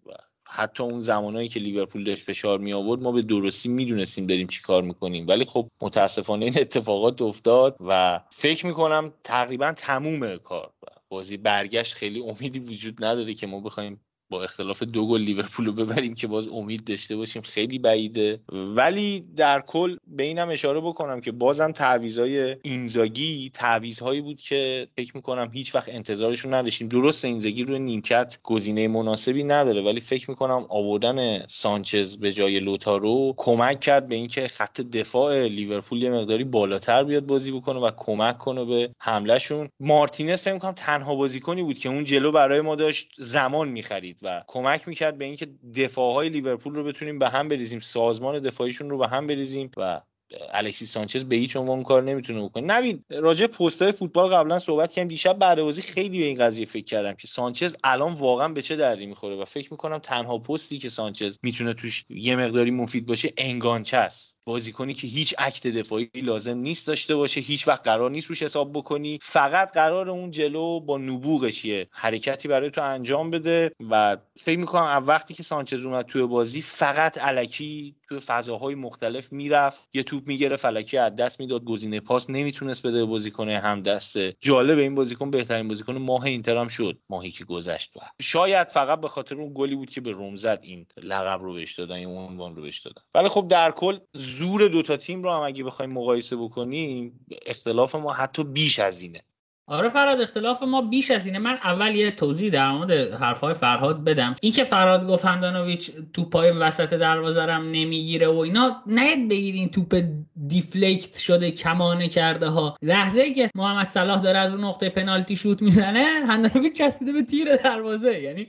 [0.55, 4.61] حتی اون زمانهایی که لیورپول داشت فشار می آورد ما به درستی می‌دونستیم بریم چی
[4.61, 5.27] کار می‌کنیم.
[5.27, 10.73] ولی خب متاسفانه این اتفاقات افتاد و فکر می‌کنم تقریبا تموم کار.
[11.09, 15.73] بازی برگشت خیلی امیدی وجود نداره که ما بخوایم با اختلاف دو گل لیورپول رو
[15.73, 17.41] ببریم که باز امید داشته باشیم.
[17.41, 18.39] خیلی بعیده.
[18.51, 25.11] ولی در کل به اینم اشاره بکنم که بازم تعویضای اینزاگی تعویضهایی بود که فکر
[25.15, 26.87] می‌کنم هیچ وقت انتظارشون نداشتیم.
[26.87, 33.33] درست اینزاگی روی نیمکت گزینه مناسبی نداره ولی فکر می‌کنم آوردن سانچز به جای لوتارو
[33.37, 38.37] کمک کرد به اینکه خط دفاع لیورپول یه مقداری بالاتر بیاد بازی بکنه و کمک
[38.37, 39.69] کنه به حملهشون.
[39.79, 44.12] مارتینز فکر می‌کنم تنها بازیکنی بود که اون جلو برای ما داشت زمان می‌خرید.
[44.21, 48.97] و کمک می‌کرد به اینکه دفاعهای لیورپول رو بتونیم به هم بریزیم سازمان دفاعیشون رو
[48.97, 50.01] به هم بریزیم و
[50.49, 52.63] الکسی سانچز به هیچ عنوان کار نمی‌تونه بکنه.
[52.65, 55.07] نبین راجع پستای فوتبال قبلا صحبت کردیم.
[55.07, 58.75] دیشب بعد بازی خیلی به این قضیه فکر کردم که سانچز الان واقعا به چه
[58.75, 63.33] دردی می‌خوره و فکر می‌کنم تنها پستی که سانچز می‌تونه توش یه مقداری مفید باشه
[63.37, 64.35] انگانچه است.
[64.45, 68.73] بازیکنی که هیچ عکت دفاعی لازم نیست داشته باشه هیچ وقت قرار نیست روش حساب
[68.73, 69.19] بکنی.
[69.21, 75.03] فقط قرار اون جلو با نبوغش یه حرکتی برای تو انجام بده و فکر می‌کنم
[75.07, 79.89] وقتی که سانچز اومد توی بازی فقط علکی توی فضاهای مختلف می‌رفت.
[79.93, 84.77] یه توپ می‌گرفت فلکی از دست می‌داد گزینه پاس نمی‌تونست بده بازیکن هم دسته جالب
[84.77, 87.99] این بازیکن بهترین بازیکن ماه اینتر هم شد ماهی که گذشت و.
[88.21, 91.73] شاید فقط به خاطر اون گلی بود که به روم زد این لقب رو بهش
[91.73, 93.99] دادن این عنوان رو بهش دادن ولی خب در کل
[94.37, 99.23] زور دوتا تیم رو هم اگه بخوایم مقایسه بکنیم اختلاف ما حتی بیش از اینه.
[99.67, 101.39] آره فراد اختلاف ما بیش از اینه.
[101.39, 104.35] من اول یه توضیح در مورد حرفهای فرهاد بدم.
[104.41, 105.91] این که فراد گفت هندانویچ
[106.31, 110.03] پای وسط دروازه نمی‌گیره و اینا نید بگید این توپ
[110.47, 115.35] دیفلکت شده کمانه کرده ها لحظه ای که محمد صلاح داره از اون نقطه پنالتی
[115.35, 118.21] شوت می‌زنه هندانویچ چسبیده به تیر دروازه.
[118.21, 118.47] یعنی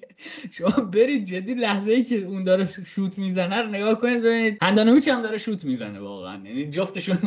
[0.53, 5.09] شما برید جدی لحظه ای که اون داره شوت می‌زنه رو نگاه کنید ببینید هندانویچ
[5.09, 6.41] هم داره شوت می‌زنه واقعا.
[6.45, 7.19] یعنی جفتشون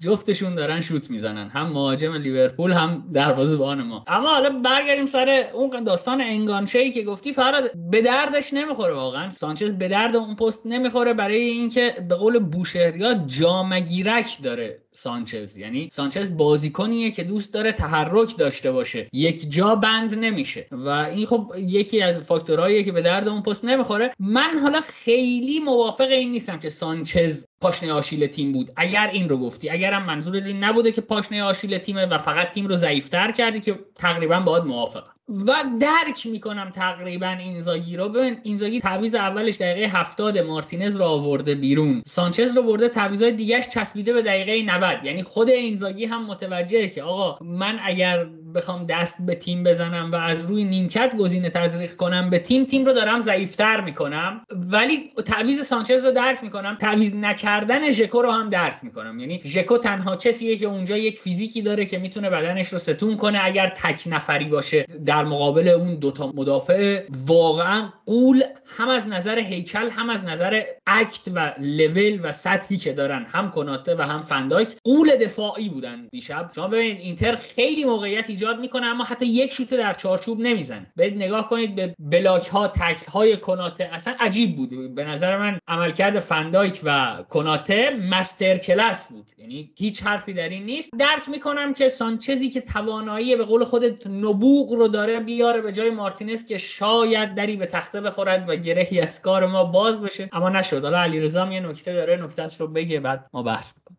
[0.00, 1.48] جفتشون دارن شوت می‌زنن.
[1.48, 3.04] هم مهاجم لیورپول هم
[3.36, 4.04] دروازه‌بان ما.
[4.06, 9.30] اما حالا برگردیم سر اون داستان انگانشه که گفتی فراد به دردش نمی‌خوره واقعا.
[9.30, 15.56] سانچز به درد اون پست نمی‌خوره برای اینکه به قول بوشهریا جامگیرک داره سانچز.
[15.56, 19.08] یعنی سانچز بازیکنیه که دوست داره تحرک داشته باشه.
[19.12, 20.66] یک جا بند نمیشه.
[20.72, 24.10] و این خب یکی از فاکتورهاییه که به درد اون پست نمی‌خوره.
[24.20, 28.70] من حالا خیلی موافق این نیستم که سانچز پاشنه آشیل تیم بود.
[28.76, 29.70] اگر این رو گفتی.
[29.70, 33.78] اگرم منظور این نبوده که پاشنه آشیل تیمه و فقط تیم رو ضعیفتر کردی که
[33.94, 35.12] تقریبا باید موافقم.
[35.28, 38.08] و درک می‌کنم تقریبا اینزاگی رو.
[38.08, 42.02] ببین اینزاگی تعویض اولش دقیقه 70 مارتینز رو آورده بیرون.
[42.06, 47.02] سانچز رو برده تعویضای دیگهش چسبیده به دقیقه 90 یعنی خود اینزاگی هم متوجهه که
[47.02, 52.30] آقا من اگر بخوام دست به تیم بزنم و از روی نیمکت گزینه تزریق کنم
[52.30, 54.40] به تیم تیم رو دارم ضعیفتر می‌کنم.
[54.50, 56.76] ولی تعویض سانچز رو درک می‌کنم.
[56.80, 59.18] تعویض نکردن ژکو رو هم درک می‌کنم.
[59.18, 63.40] یعنی ژکو تنها کسیه که اونجا یک فیزیکی داره که می‌تونه بدنش رو ستون کنه.
[63.42, 68.42] اگر تک نفری باشه در مقابل اون دوتا مدافع واقعا غول
[68.78, 73.50] هم از نظر هیکل هم از نظر act و level و سطحی که دارن هم
[73.50, 76.50] کناته و هم فندایک غول دفاعی بودن دیشب.
[76.56, 80.86] شما ببینید اینتر خیلی موقعیت ایجاد می‌کنه اما حتی یک شوت در چارچوب نمی‌زنه.
[80.96, 83.84] برید نگاه کنید به block ها تکل های کناته.
[83.92, 84.94] اصلا عجیب بود.
[84.94, 89.30] به نظر من عملکرد فندایک و کناته masterclass بود.
[89.38, 90.90] یعنی هیچ حرفی در این نیست.
[90.98, 95.90] درک می‌کنم که سانچزی که توانایی به قول خودت نبوغ رو داره بیاره به جای
[95.90, 100.28] مارتینز که شاید دری به تخته بخورد و گرهی از کار ما باز بشه.
[100.32, 100.82] اما نشد.
[100.82, 102.16] حالا علیرضا یه نکته داره.
[102.16, 103.98] نکتهش رو بگه بعد ما بحث می‌کنیم.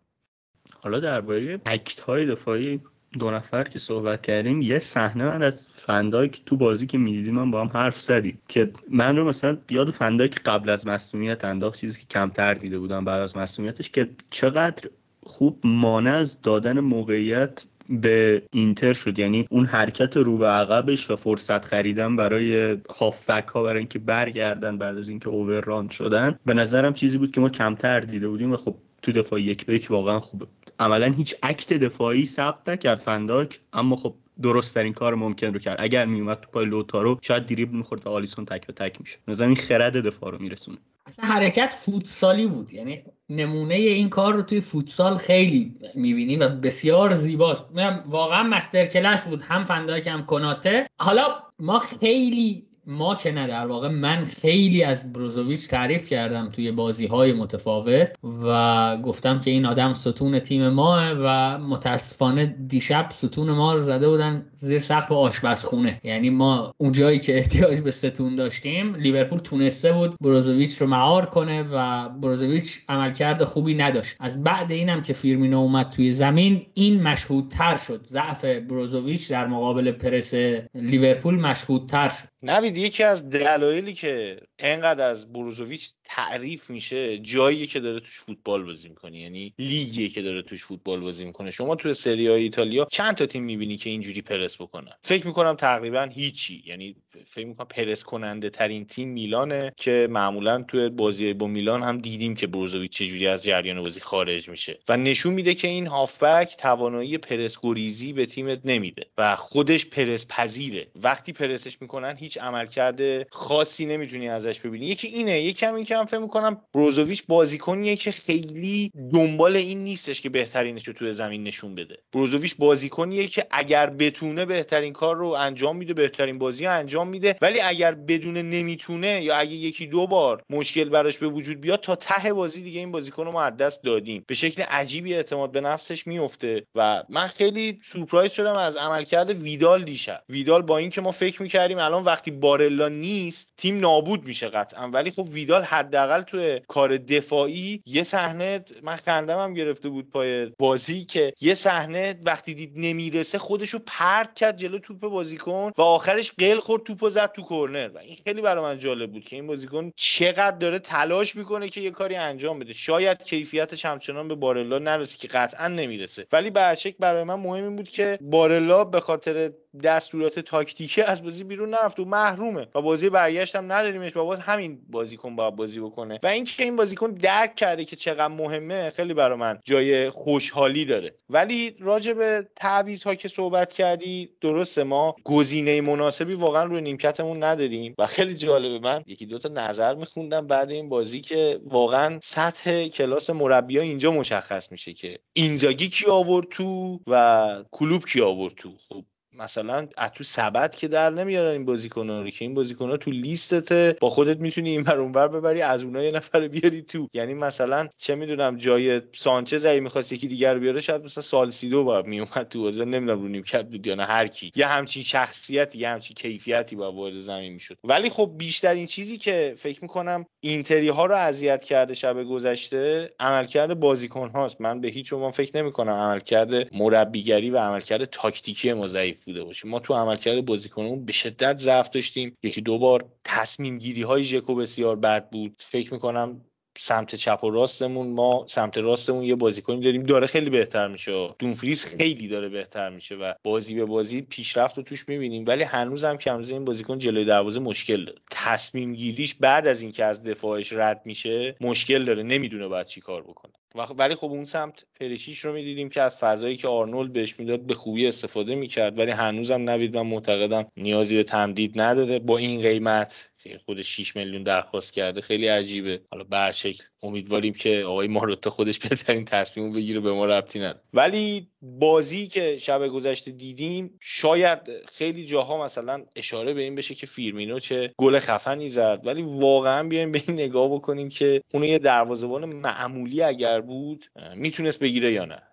[0.83, 2.79] حالا درباره اکت های دفاعی
[3.17, 7.51] دو نفر که صحبت کردیم یه صحنه من از فنداک تو بازی که می‌دیدیم من
[7.51, 11.99] با هم حرف زدیم که من رو مثلا یاد فنداک قبل از مصونیت انداخت چیزی
[11.99, 14.89] که کمتر دیده بودم بعد از مصونیتش که چقدر
[15.23, 19.19] خوب مانع از دادن موقعیت به اینتر شد.
[19.19, 24.77] یعنی اون حرکت رو به عقبش و فرصت خریدن برای هافبک ها برای اینکه برگردن
[24.77, 28.57] بعد از اینکه اوورران شدن به نظرم چیزی بود که ما کمتر دیده بودیم و
[28.57, 30.45] خب تو دفاع یک به یک واقعا خوبه.
[30.79, 35.77] عملا هیچ اکت دفاعی ثبت نکرد فنداک اما خب درست ترین کار ممکن رو کرد.
[35.79, 39.45] اگر میومد تو پای لوتارو شاید دریبل می‌خورد و آلیسون تک به تک میشه نظر
[39.45, 40.77] این خرد دفاع رو میرسونه.
[41.05, 42.73] اصلا حرکت فوتسالی بود.
[42.73, 47.65] یعنی نمونه این کار رو توی فوتسال خیلی می‌بینی و بسیار زیباست.
[48.05, 49.41] واقعا masterclass بود.
[49.41, 55.13] هم فندایک هم کناته حالا ما خیلی ما که نه در واقع من خیلی از
[55.13, 61.11] بروزوویچ تعریف کردم توی بازی های متفاوت و گفتم که این آدم ستون تیم ماست
[61.11, 65.99] و متاسفانه دیشب ستون ما رو زده بودن زیر سقف آشپزخونه.
[66.03, 71.63] یعنی ما اونجایی که احتیاج به ستون داشتیم لیورپول تونسته بود بروزوویچ رو مهار کنه
[71.71, 74.15] و بروزوویچ عملکرد خوبی نداشت.
[74.19, 78.05] از بعد اینم که فیرمینو اومد توی زمین این مشهودتر شد.
[78.07, 80.33] ضعف بروزوویچ در مقابل پرس
[80.75, 82.27] لیورپول مشهودتر شد.
[82.41, 88.63] نوید یکی از دلایلی که انقدر از بروزوویچ تعریف میشه جایی که داره توش فوتبال
[88.63, 91.51] بازی می‌کنه یعنی لیگی که داره توش فوتبال بازی می‌کنه.
[91.51, 95.55] شما توی سری های ایتالیا چند تا تیم می‌بینی که اینجوری پرس بکنن؟ فکر می‌کنم
[95.55, 96.63] تقریبا هیچی.
[96.65, 101.97] یعنی فکر می‌کنم پرس کننده ترین تیم میلانه که معمولا توی بازی با میلان هم
[101.97, 104.79] دیدیم که بروزوویچ چجوری از جریان بازی خارج میشه.
[104.89, 110.27] و نشون میده که این هافبک توانایی پرس گریزی به تیمت نمیده و خودش پرس
[110.29, 114.85] پذیره وقتی پرسش می‌کنن هیچ عملکرد خاصی نمی‌تونی ازش ببینی.
[114.85, 120.29] یکی اینه یکم که من فکر می‌کنم بروزوویچ بازیکنیه که خیلی دنبال این نیستش که
[120.29, 121.97] بهترینش رو توی زمین نشون بده.
[122.13, 127.35] بروزوویچ بازیکنیه که اگر بتونه بهترین کار رو انجام میده بهترین بازی رو انجام میده
[127.41, 131.95] ولی اگر بدونه نمی‌تونه یا اگه یکی دو بار مشکل براش به وجود بیاد تا
[131.95, 134.23] ته بازی دیگه این بازیکن رو ما از دست دادیم.
[134.27, 139.83] به شکل عجیبی اعتماد به نفسش میفته و من خیلی سورپرایز شدم از عملکرد ویدال
[139.83, 140.23] دیشب.
[140.29, 144.89] ویدال با اینکه ما فکر می‌کردیم الان وقتی بارلا نیست تیم نابود میشه قطعا.
[144.89, 150.45] ولی خب ویدال حداقل توی کار دفاعی یه صحنه من خندم هم گرفته بود پای
[150.59, 156.31] بازی که یه صحنه وقتی دید نمی‌رسه خودشو پرت کرد جلو توپ بازیکن و آخرش
[156.31, 159.47] قل خورد توپو زد تو کرنر و این خیلی برای من جالب بود که این
[159.47, 162.73] بازیکن چقدر داره تلاش می‌کنه که یه کاری انجام بده.
[162.73, 166.25] شاید کیفیتش همچنان به بارلا نرسه که قطعا نمی‌رسه.
[166.31, 169.51] ولی برچک برای من مهم این بود که بارلا به خاطر
[169.83, 172.67] دستورات تاکتیکی از بازی بیرون نرفت و محرومه.
[172.75, 174.11] و بازی برگشت هم نداریمش.
[174.11, 176.19] با باز همین بازیکن باید بازی بکنه.
[176.23, 181.13] و اینکه این بازیکن درک کرده که چقدر مهمه خیلی برای من جای خوشحالی داره.
[181.29, 187.43] ولی راجع به تعویض ها که صحبت کردی درسته ما گزینه مناسبی واقعا روی نیمکتمون
[187.43, 187.95] نداریم.
[187.97, 193.29] و خیلی جالبه من یکی دوتا نظر میخوندم بعد این بازی که واقعا سطح کلاس
[193.29, 198.69] مربی اینجا مشخص میشه که اینزاگی کی آورد تو و کلوب کی آورد تو.
[198.89, 199.03] خب
[199.39, 204.09] مثلا تو سبد که در نمیارن این بازیکن‌ها رو که این بازیکن‌ها تو لیستته با
[204.09, 207.09] خودت می‌تونی این ور اونور ببری از اونها یه نفر بیاری تو.
[207.13, 211.49] یعنی مثلا چه می‌دونم جای سانچز اگه می‌خواست یکی دیگر رو بیاره شاید مثلا سال
[211.49, 212.85] سیدو باید میومد تو بازی.
[212.85, 214.51] نمی‌دونم رو نیمکت بود یا نه هر کی.
[214.55, 217.77] یه همچین شخصیتی یه همچین کیفیتی با وارد زمین می‌شد.
[217.83, 223.79] ولی خب بیشترین چیزی که فکر می‌کنم اینتری ها رو اذیت کرده شب گذشته عملکرد
[223.79, 224.61] بازیکن هاست.
[224.61, 228.87] من به هیچ عنوان فکر نمی‌کنم عملکرد مربیگری و عملکرد تاکتیکی ما
[229.25, 229.67] بوده باشه.
[229.67, 232.37] ما تو عملکرد بازیکنمون به شدت ضعف داشتیم.
[232.43, 235.55] یکی دو بار تصمیم گیری های ژکو بسیار بد بود.
[235.59, 236.45] فکر می‌کنم
[236.79, 240.03] سمت چپ و راستمون ما سمت راستمون یه بازیکنی داریم.
[240.03, 241.29] داره خیلی بهتر میشه.
[241.39, 245.43] دونفریز خیلی داره بهتر میشه و بازی به بازی پیشرفت رو توش می‌بینیم.
[245.47, 248.19] ولی هنوز هم که هنوز این بازیکن جلوی دروازه مشکل داره.
[248.31, 252.23] تصمیم گیریش بعد از اینکه از دفاعش رد میشه مشکل داره.
[252.23, 253.51] نمی‌دونه بعد چی کار بکنه.
[253.97, 257.73] ولی خب اون سمت پریشیش رو می‌دیدیم که از فضایی که آرنولد بهش می‌داد به
[257.73, 258.99] خوبی استفاده می‌کرد.
[258.99, 262.19] ولی هنوزم نوید من معتقدم نیازی به تمدید نداره.
[262.19, 263.29] با این قیمت
[263.65, 266.01] خود 6 میلیون درخواست کرده خیلی عجیبه.
[266.11, 270.81] حالا به شکل امیدواریم که آقای ماروتا خودش بهترین تصمیم بگیره به ما ربطی نداره.
[270.93, 277.05] ولی بازی که شب گذشته دیدیم شاید خیلی جاها مثلا اشاره به این بشه که
[277.05, 279.01] فیرمینو چه گل خفنی زد.
[279.03, 284.05] ولی واقعا بیایم به این نگاه بکنیم که اون یه دروازه‌بان معمولی اگر بود
[284.35, 285.43] می‌تونست بگیره یا نه.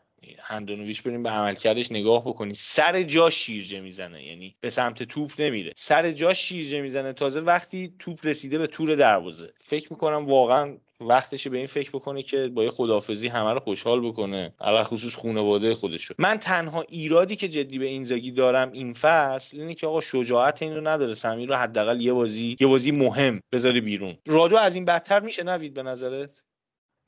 [0.40, 2.54] هندونویچ بریم به عملکردش نگاه بکنی.
[2.54, 5.72] سر جا شیرجه می‌زنه یعنی به سمت توپ نمیره.
[5.76, 7.12] سر جا شیرجه می‌زنه.
[7.12, 9.52] تازه وقتی توپ رسیده به تور دروازه.
[9.60, 14.08] فکر می‌کنم واقعا وقتشه به این فکر بکنه که با یه خدافزی همه رو خوشحال
[14.08, 14.54] بکنه.
[14.60, 19.74] علا خصوص خانواده خودشو من تنها ایرادی که جدی به اینزاگی دارم این فصل اینه
[19.74, 21.14] که آقا شجاعت این نداره.
[21.14, 24.16] سمیر رو حداقل یه بازی یه بازی مهم بذاری بیرون.
[24.26, 26.43] رادو از این بدتر میشه نوید به نظرت؟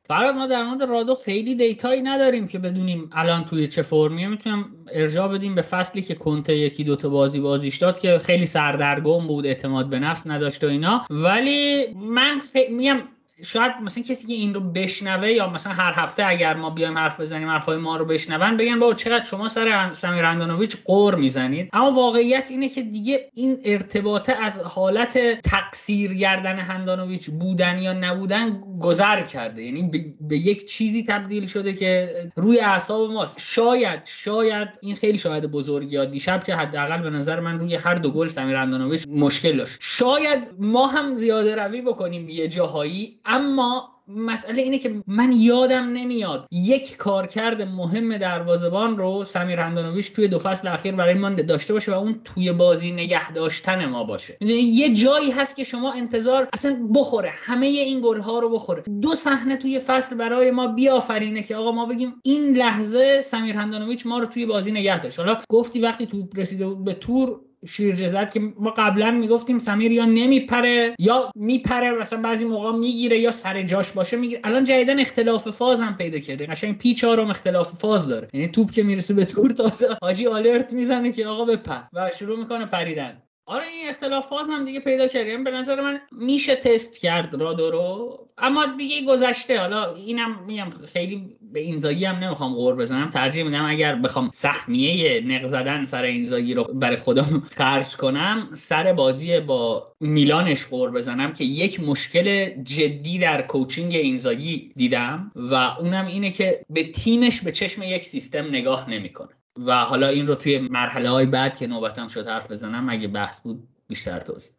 [0.07, 4.29] فراد ما در مورد رادو خیلی دیتایی نداریم که بدونیم الان توی چه فرمیه.
[4.29, 9.27] می‌تونم ارجاع بدیم به فصلی که کنته یکی دوتا بازی بازیش داد که خیلی سردرگم
[9.27, 11.07] بود اعتماد به نفس نداشت و اینا.
[11.11, 12.69] ولی من خی...
[12.69, 13.03] میگم
[13.45, 17.21] شاید مثلا کسی که این رو بشنوه یا مثلا هر هفته اگر ما بیایم حرف
[17.21, 21.71] بزنیم حرفای ما رو بشنون بگن بابا چقدر شما سر سمیر اندانویچ قور می‌زنید.
[21.73, 28.61] اما واقعیت اینه که دیگه این ارتباطه از حالت تقصیر گردن هندانویچ بودن یا نبودن
[28.81, 29.63] گذر کرده.
[29.63, 35.47] یعنی به یک چیزی تبدیل شده که روی اعصاب ماست شاید شاید این خیلی شاید
[35.47, 39.57] بزرگی یا دیشب که حداقل به نظر من روی هر دو گل سمیر اندانویچ مشکل
[39.57, 39.77] داشت.
[39.81, 46.47] شاید ما هم زیاده روی بکنیم یه جاهایی اما مسئله اینه که من یادم نمیاد
[46.53, 51.93] یک کارکرد مهم دروازبان رو سمیر هندانویش توی دو فصل اخیر برای ما داشته باشه
[51.93, 54.37] و اون توی بازی نگه داشتن ما باشه.
[54.41, 58.83] یه جایی هست که شما انتظار اصلا بخوره همه این گل ها رو بخوره.
[59.01, 64.07] دو صحنه توی فصل برای ما بیافرینه که آقا ما بگیم این لحظه سمیر هندانویچ
[64.07, 65.19] ما رو توی بازی نگه داشت.
[65.19, 70.05] حالا گفتی وقتی تو رسیده به تور شیرجه زد که ما قبلا می‌گفتیم سمیر یا
[70.05, 74.41] نمیپره یا میپره مثلا بعضی موقع می‌گیره یا سر جاش باشه می‌گیره.
[74.45, 76.47] الان جدیداً اختلاف فاز هم پیدا کرده.
[76.47, 78.29] قشنگ پی چهارم اختلاف فاز داره.
[78.33, 81.81] یعنی توپ که می‌رسه به تور تازه حاجی alert می‌زنه که آقا بپر.
[81.93, 83.23] و شروع می‌کنه پریدن.
[83.49, 85.45] آره این اختلافات هم دیگه پیدا کردیم.
[85.45, 88.19] به نظر من میشه تست کرد رادو رو.
[88.39, 89.61] اما دیگه گذشته.
[89.61, 93.11] حالا اینم میگم خیلی به اینزاگی هم نمی‌خوام غر بزنم.
[93.11, 98.93] ترجیح میدم اگر بخوام سهمیه نق زدن سر اینزاگی رو برای خودم خرج کنم سر
[98.93, 106.07] بازی با میلانش غر بزنم که یک مشکل جدی در coaching اینزاگی دیدم و اونم
[106.07, 109.29] اینه که به تیمش به چشم یک سیستم نگاه نمی‌کنه.
[109.59, 113.41] و حالا این رو توی مرحله های بعد که نوبتم شد حرف بزنم اگه بحث
[113.43, 114.53] بود بیشتر توضیح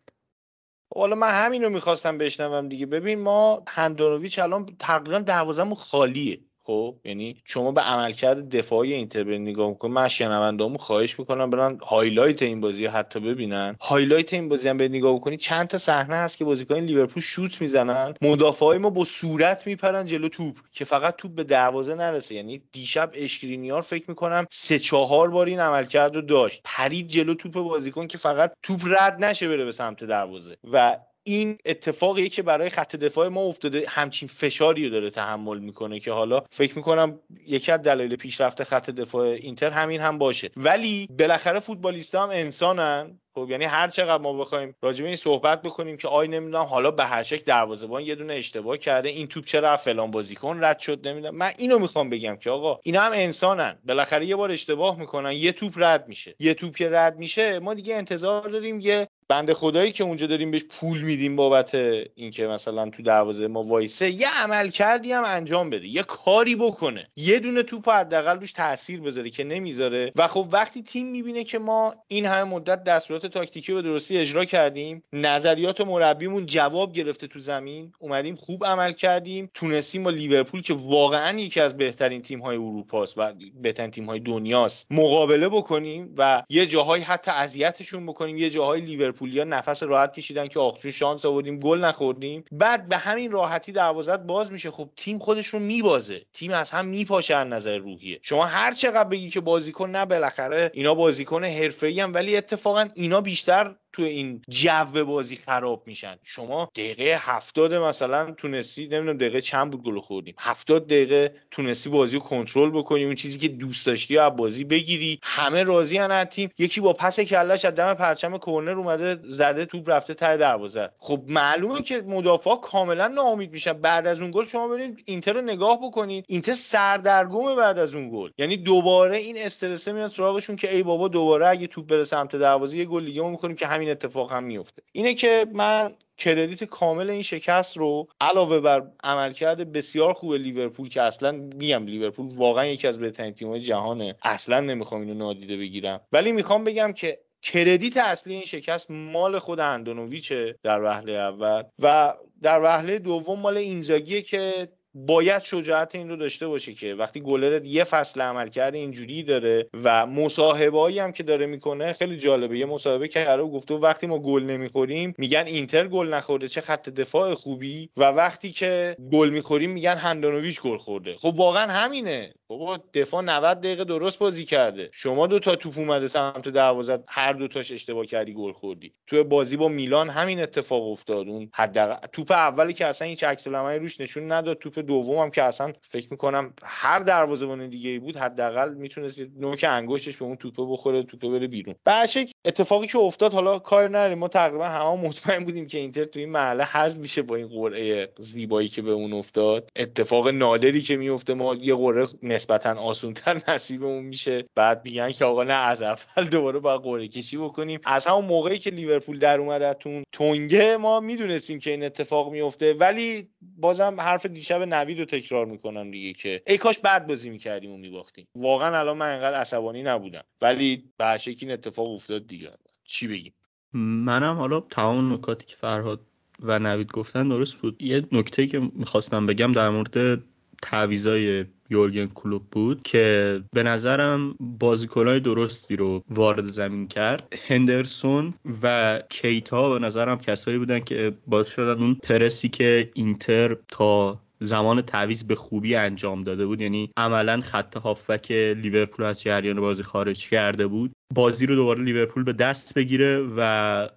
[0.95, 2.85] حالا من همین رو می‌خواستم بشنوم دیگه.
[2.85, 6.46] ببین ما هندانوویچ الان تقریبا دروازه‌مون خالیه.
[6.67, 11.77] خب یعنی شما به عملکرد دفاعی اینتر یه نگاه می‌کنید من شنوندامو خواهش می‌کنم برن
[11.87, 13.75] highlight این بازی رو حتی ببینن.
[13.81, 17.61] highlight این بازی هم یه نگاه بکنید چند تا صحنه هست که بازیکن لیورپول شوت
[17.61, 22.35] می‌زنن مدافعای ما با صورت میپرن جلو توپ که فقط توپ به دروازه نرسه.
[22.35, 26.61] یعنی دیشب اشکرینیار فکر می‌کنم سه چهار بار این عملکرد رو داشت.
[26.63, 30.57] پرید جلو توپ بازیکن که فقط توپ رد نشه بره به سمت دروازه.
[30.71, 30.97] و
[31.27, 36.11] این اتفاقی که برای خط دفاع ما افتاده همچین فشاری رو داره تحمل می‌کنه که
[36.11, 40.49] حالا فکر می‌کنم یکی از دلایل پیشرفت خط دفاع اینتر همین هم باشه.
[40.57, 43.19] ولی بالاخره فوتبالیست هم انسانن.
[43.35, 46.91] خب یعنی هر چقدر ما بخوایم راجع به این صحبت بکنیم که آی نمی‌دونم حالا
[46.91, 51.07] به هر شکل دروازه‌بان یه دونه اشتباه کرده این توپ چرا فلان بازیکن رد شد
[51.07, 51.35] نمی‌دونم.
[51.35, 53.79] من اینو می‌خوام بگم که آقا اینا هم انسانن.
[53.85, 56.35] بالاخره یه بار اشتباه می‌کنن یه توپ رد میشه.
[56.39, 60.51] یه توپ که رد میشه ما دیگه انتظار داریم یه بنده خدایی که اونجا داریم
[60.51, 61.75] بهش پول میدیم بابت
[62.15, 67.07] اینکه مثلا تو دروازه ما وایسه یه عمل کردی هم انجام بده یه کاری بکنه.
[67.15, 70.11] یه دونه توپ حداقل روش تاثیر بذاره که نمی‌ذاره.
[70.15, 74.45] و خب وقتی تیم می‌بینه که ما این همه مدت دستورات تاکتیکی به درستی اجرا
[74.45, 80.73] کردیم نظریات مربیمون جواب گرفته تو زمین اومدیم خوب عمل کردیم تونستیم با لیورپول که
[80.73, 86.43] واقعا یکی از بهترین تیم های اروپا و بهترین تیم های دنیاست مقابله بکنیم و
[86.49, 88.81] یه جاهایی حتی اذیتشون بکنیم یه جاهای
[89.17, 92.43] لیورپولیا نفس راحت کشیدن که آخرون شانس آوردیم گل نخوردیم.
[92.51, 94.71] بعد به همین راحتی دروازت باز میشه.
[94.71, 96.21] خب تیم خودش رو میبازه.
[96.33, 98.19] تیم از هم میپاشه از نظر روحیه.
[98.21, 103.75] شما هر چقدر بگی که بازیکن نه بالاخره اینا بازیکن حرفه‌ای ولی اتفاقا اینا بیشتر
[103.97, 106.15] تو این جو بازی خراب میشن.
[106.23, 110.35] شما دقیقه هفتاد مثلا تونستی نمی‌دونم دقیقه چند بود گل خوردیم.
[110.39, 115.19] هفتاد دقیقه تونستی بازی رو کنترل بکنی اون چیزی که دوست داشتی از بازی بگیری.
[115.23, 116.49] همه راضی ان تیم.
[116.57, 120.89] یکی با پس کلش از دم پرچم کرنر اومده زده توپ رفته ته دروازه.
[120.99, 123.73] خب معلومه که مدافع کاملا ناامید میشن.
[123.73, 128.09] بعد از اون گل شما برید اینتر رو نگاه بکنید اینتر سردرگم بعد از اون
[128.09, 128.29] گل.
[128.37, 132.77] یعنی دوباره این استرس میاد سراغشون که ای بابا دوباره اگه توپ بره سمت دروازه
[132.77, 137.77] یه گل دیگه می‌کنیم که اتفاق هم میفته اینه که من کردیت کامل این شکست
[137.77, 143.33] رو علاوه بر عملکرد بسیار خوب لیورپول که اصلا میگم لیورپول واقعا یکی از بهترین
[143.33, 144.15] تیم‌های جهانه.
[144.23, 146.01] اصلا نمی‌خوام اینو نادیده بگیرم.
[146.11, 152.13] ولی می‌خوام بگم که کردیت اصلی این شکست مال خود اندونوویچه در وهله اول و
[152.41, 154.69] در وهله دوم مال اینزاگیه که
[155.05, 159.69] باید شجاعت این رو داشته باشه که وقتی گلر یه فصل عمل کرده اینجوری داره
[159.83, 162.57] و مصاحبهایی هم که داره می‌کنه خیلی جالبه.
[162.57, 166.89] یه مصاحبه که و گفته وقتی ما گل نمی‌خوریم میگن اینتر گل نخورده چه خط
[166.89, 171.15] دفاع خوبی؟ و وقتی که گل می‌خوریم میگن هندانویچ گل خورده.
[171.17, 172.33] خب واقعا همینه.
[172.47, 174.89] بابا دفاع 90 دقیقه درست بازی کرده.
[174.93, 178.93] شما دو تا توپ اومده سمت دروازه هر دو تاش اشتباه کردی گل خوردی.
[179.07, 181.27] تو بازی با میلان همین اتفاق افتاد.
[181.27, 185.73] اون حداقل توپ اولی که اصلا هیچ عکس روش نشون نداد توپ دومم که اصلا
[185.81, 191.29] فکر می‌کنم هر دروازه‌بان دیگه بود حداقل می‌تونست نوک انگشتش به اون توپه بخوره توپه
[191.29, 191.75] بره بیرون.
[191.85, 192.09] بعد
[192.45, 196.29] اتفاقی که افتاد حالا کار نریم ما تقریبا همه مطمئن بودیم که اینتر تو این
[196.29, 199.69] محله حذف میشه با این قرعه زیبایی که به اون افتاد.
[199.75, 204.45] اتفاق نادری که میفته ما یه قرعه نسبتا آسونتر نصیبمون میشه.
[204.55, 207.79] بعد میگن که آقا نه از اول دوباره با قرعه کشی بکنیم.
[207.85, 209.75] از همون موقعی که لیورپول در اومد از
[210.11, 215.91] تونگه ما می‌دونستیم که این اتفاق میفته ولی بازم حرف دیشب نوید رو تکرار می‌کنم
[215.91, 218.27] دیگه که ای کاش بعد بازی می‌کردیم و میباختیم.
[218.35, 220.23] واقعا الان من انقدر عصبانی نبودم.
[220.41, 222.51] ولی به این اتفاق افتاد دیگه.
[222.83, 223.33] چی بگیم؟
[223.73, 226.01] منم حالا تمام نکاتی که فرهاد
[226.39, 227.81] و نوید گفتن درست بود.
[227.81, 230.23] یه نکته که می‌خواستم بگم در مورد
[230.61, 237.33] تعویزای یورگن کلوب بود که به نظرم بازیکنهای درستی رو وارد زمین کرد.
[237.47, 238.33] هندرسون
[238.63, 244.81] و کیتا به نظرم کسایی بودن که باعث شدن اون پرسی که اینتر تا زمان
[244.81, 250.29] تعویز به خوبی انجام داده بود یعنی عملا خط هافبک لیورپول از جریان بازی خارج
[250.29, 253.89] کرده بود بازی رو دوباره لیورپول به دست بگیره و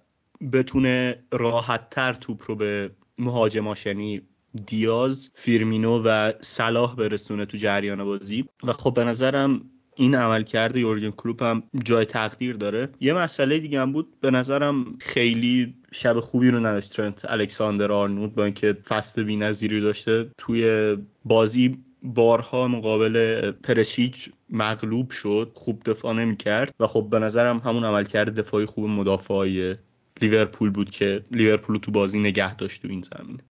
[0.53, 4.21] بتونه راحتتر توپ رو به مهاجماش یعنی
[4.65, 8.45] دیاز فیرمینو و صلاح برسونه تو جریان بازی.
[8.63, 9.61] و خب به نظرم
[9.95, 12.89] این عملکرد یورگن کلوپ هم جای تقدیر داره.
[12.99, 14.19] یه مسئله دیگه هم بود.
[14.21, 20.31] به نظرم خیلی شب خوبی رو نداشت ترنت الکساندر آرنود با اینکه فست بی‌نظیری داشته.
[20.37, 25.51] توی بازی بارها مقابل پرشیچ مغلوب شد.
[25.55, 29.75] خوب دفاع نمی کرد و خب به نظرم همون عملکرد دفاعی خوب مدافعای
[30.21, 33.41] لیورپول بود که لیورپول تو بازی نگه داشت تو این زمین.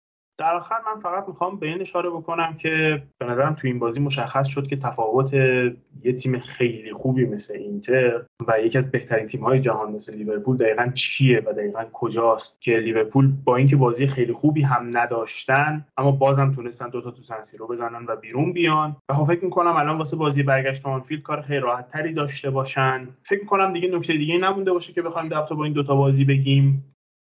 [0.40, 4.00] در آخر من فقط می‌خوام به این اشاره بکنم که به نظرم تو این بازی
[4.00, 9.44] مشخص شد که تفاوت یه تیم خیلی خوبی مثل اینتر و یکی از بهترین تیم
[9.44, 14.32] های جهان مثل لیورپول دقیقا چیه و دقیقا کجاست که لیورپول با اینکه بازی خیلی
[14.32, 18.96] خوبی هم نداشتن اما بازم تونستن دوتا تو سنسی رو بزنن و بیرون بیان.
[19.08, 23.08] و خب فکر می‌کنم الان واسه بازی برگشت آنفیلد کار خیلی راحت تری داشته باشن.
[23.22, 26.89] فکر می‌کنم دیگه نکته دیگه نمونده باشه که بخوایم درباره این دوتا بازی بگیم.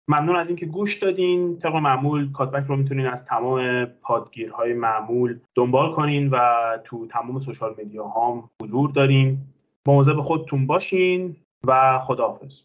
[0.07, 1.59] ممنون از اینکه گوش دادین.
[1.59, 6.39] طبق معمول کاتبک رو می‌تونین از تمام پادگیرهای معمول دنبال کنین و
[6.83, 9.53] تو تمام سوشال میدیا هام حضور داریم.
[9.87, 12.61] مواظب خودتون باشین و خداحافظ.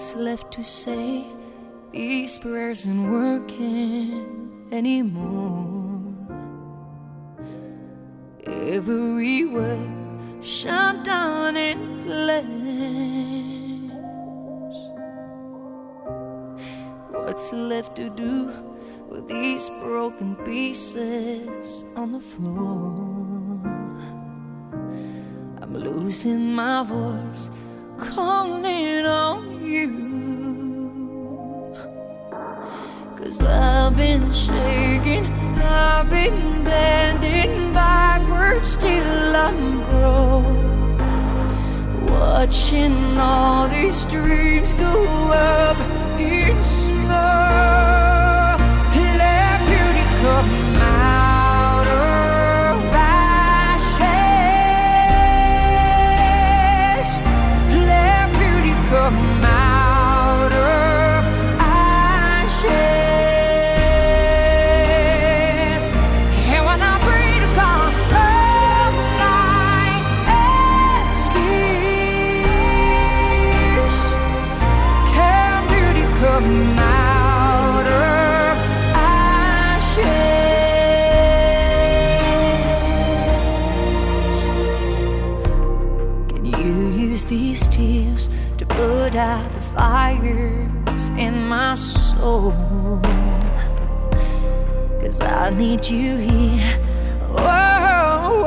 [0.00, 1.26] What's left to say?
[1.92, 6.00] These prayers aren't working anymore.
[8.46, 9.92] Everywhere
[10.40, 12.32] shut down in flames.
[17.10, 18.50] What's left to do
[19.06, 23.60] with these broken pieces on the floor?
[25.60, 27.50] I'm losing my voice
[28.00, 29.88] calling on you.
[33.16, 35.26] Cause I've been shaking,
[35.58, 40.60] I've been bending backwards till I'm broke.
[42.10, 44.92] Watching all these dreams go
[45.32, 45.78] up
[46.18, 47.99] in smoke.
[95.60, 96.78] Need you here.
[97.28, 98.44] Whoa,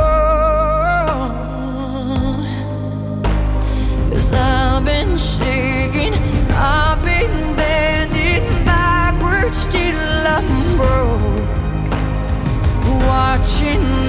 [4.09, 6.13] Cause I've been shaking,
[6.53, 11.45] I've been bending backwards till I'm broke.
[13.05, 14.02] Watching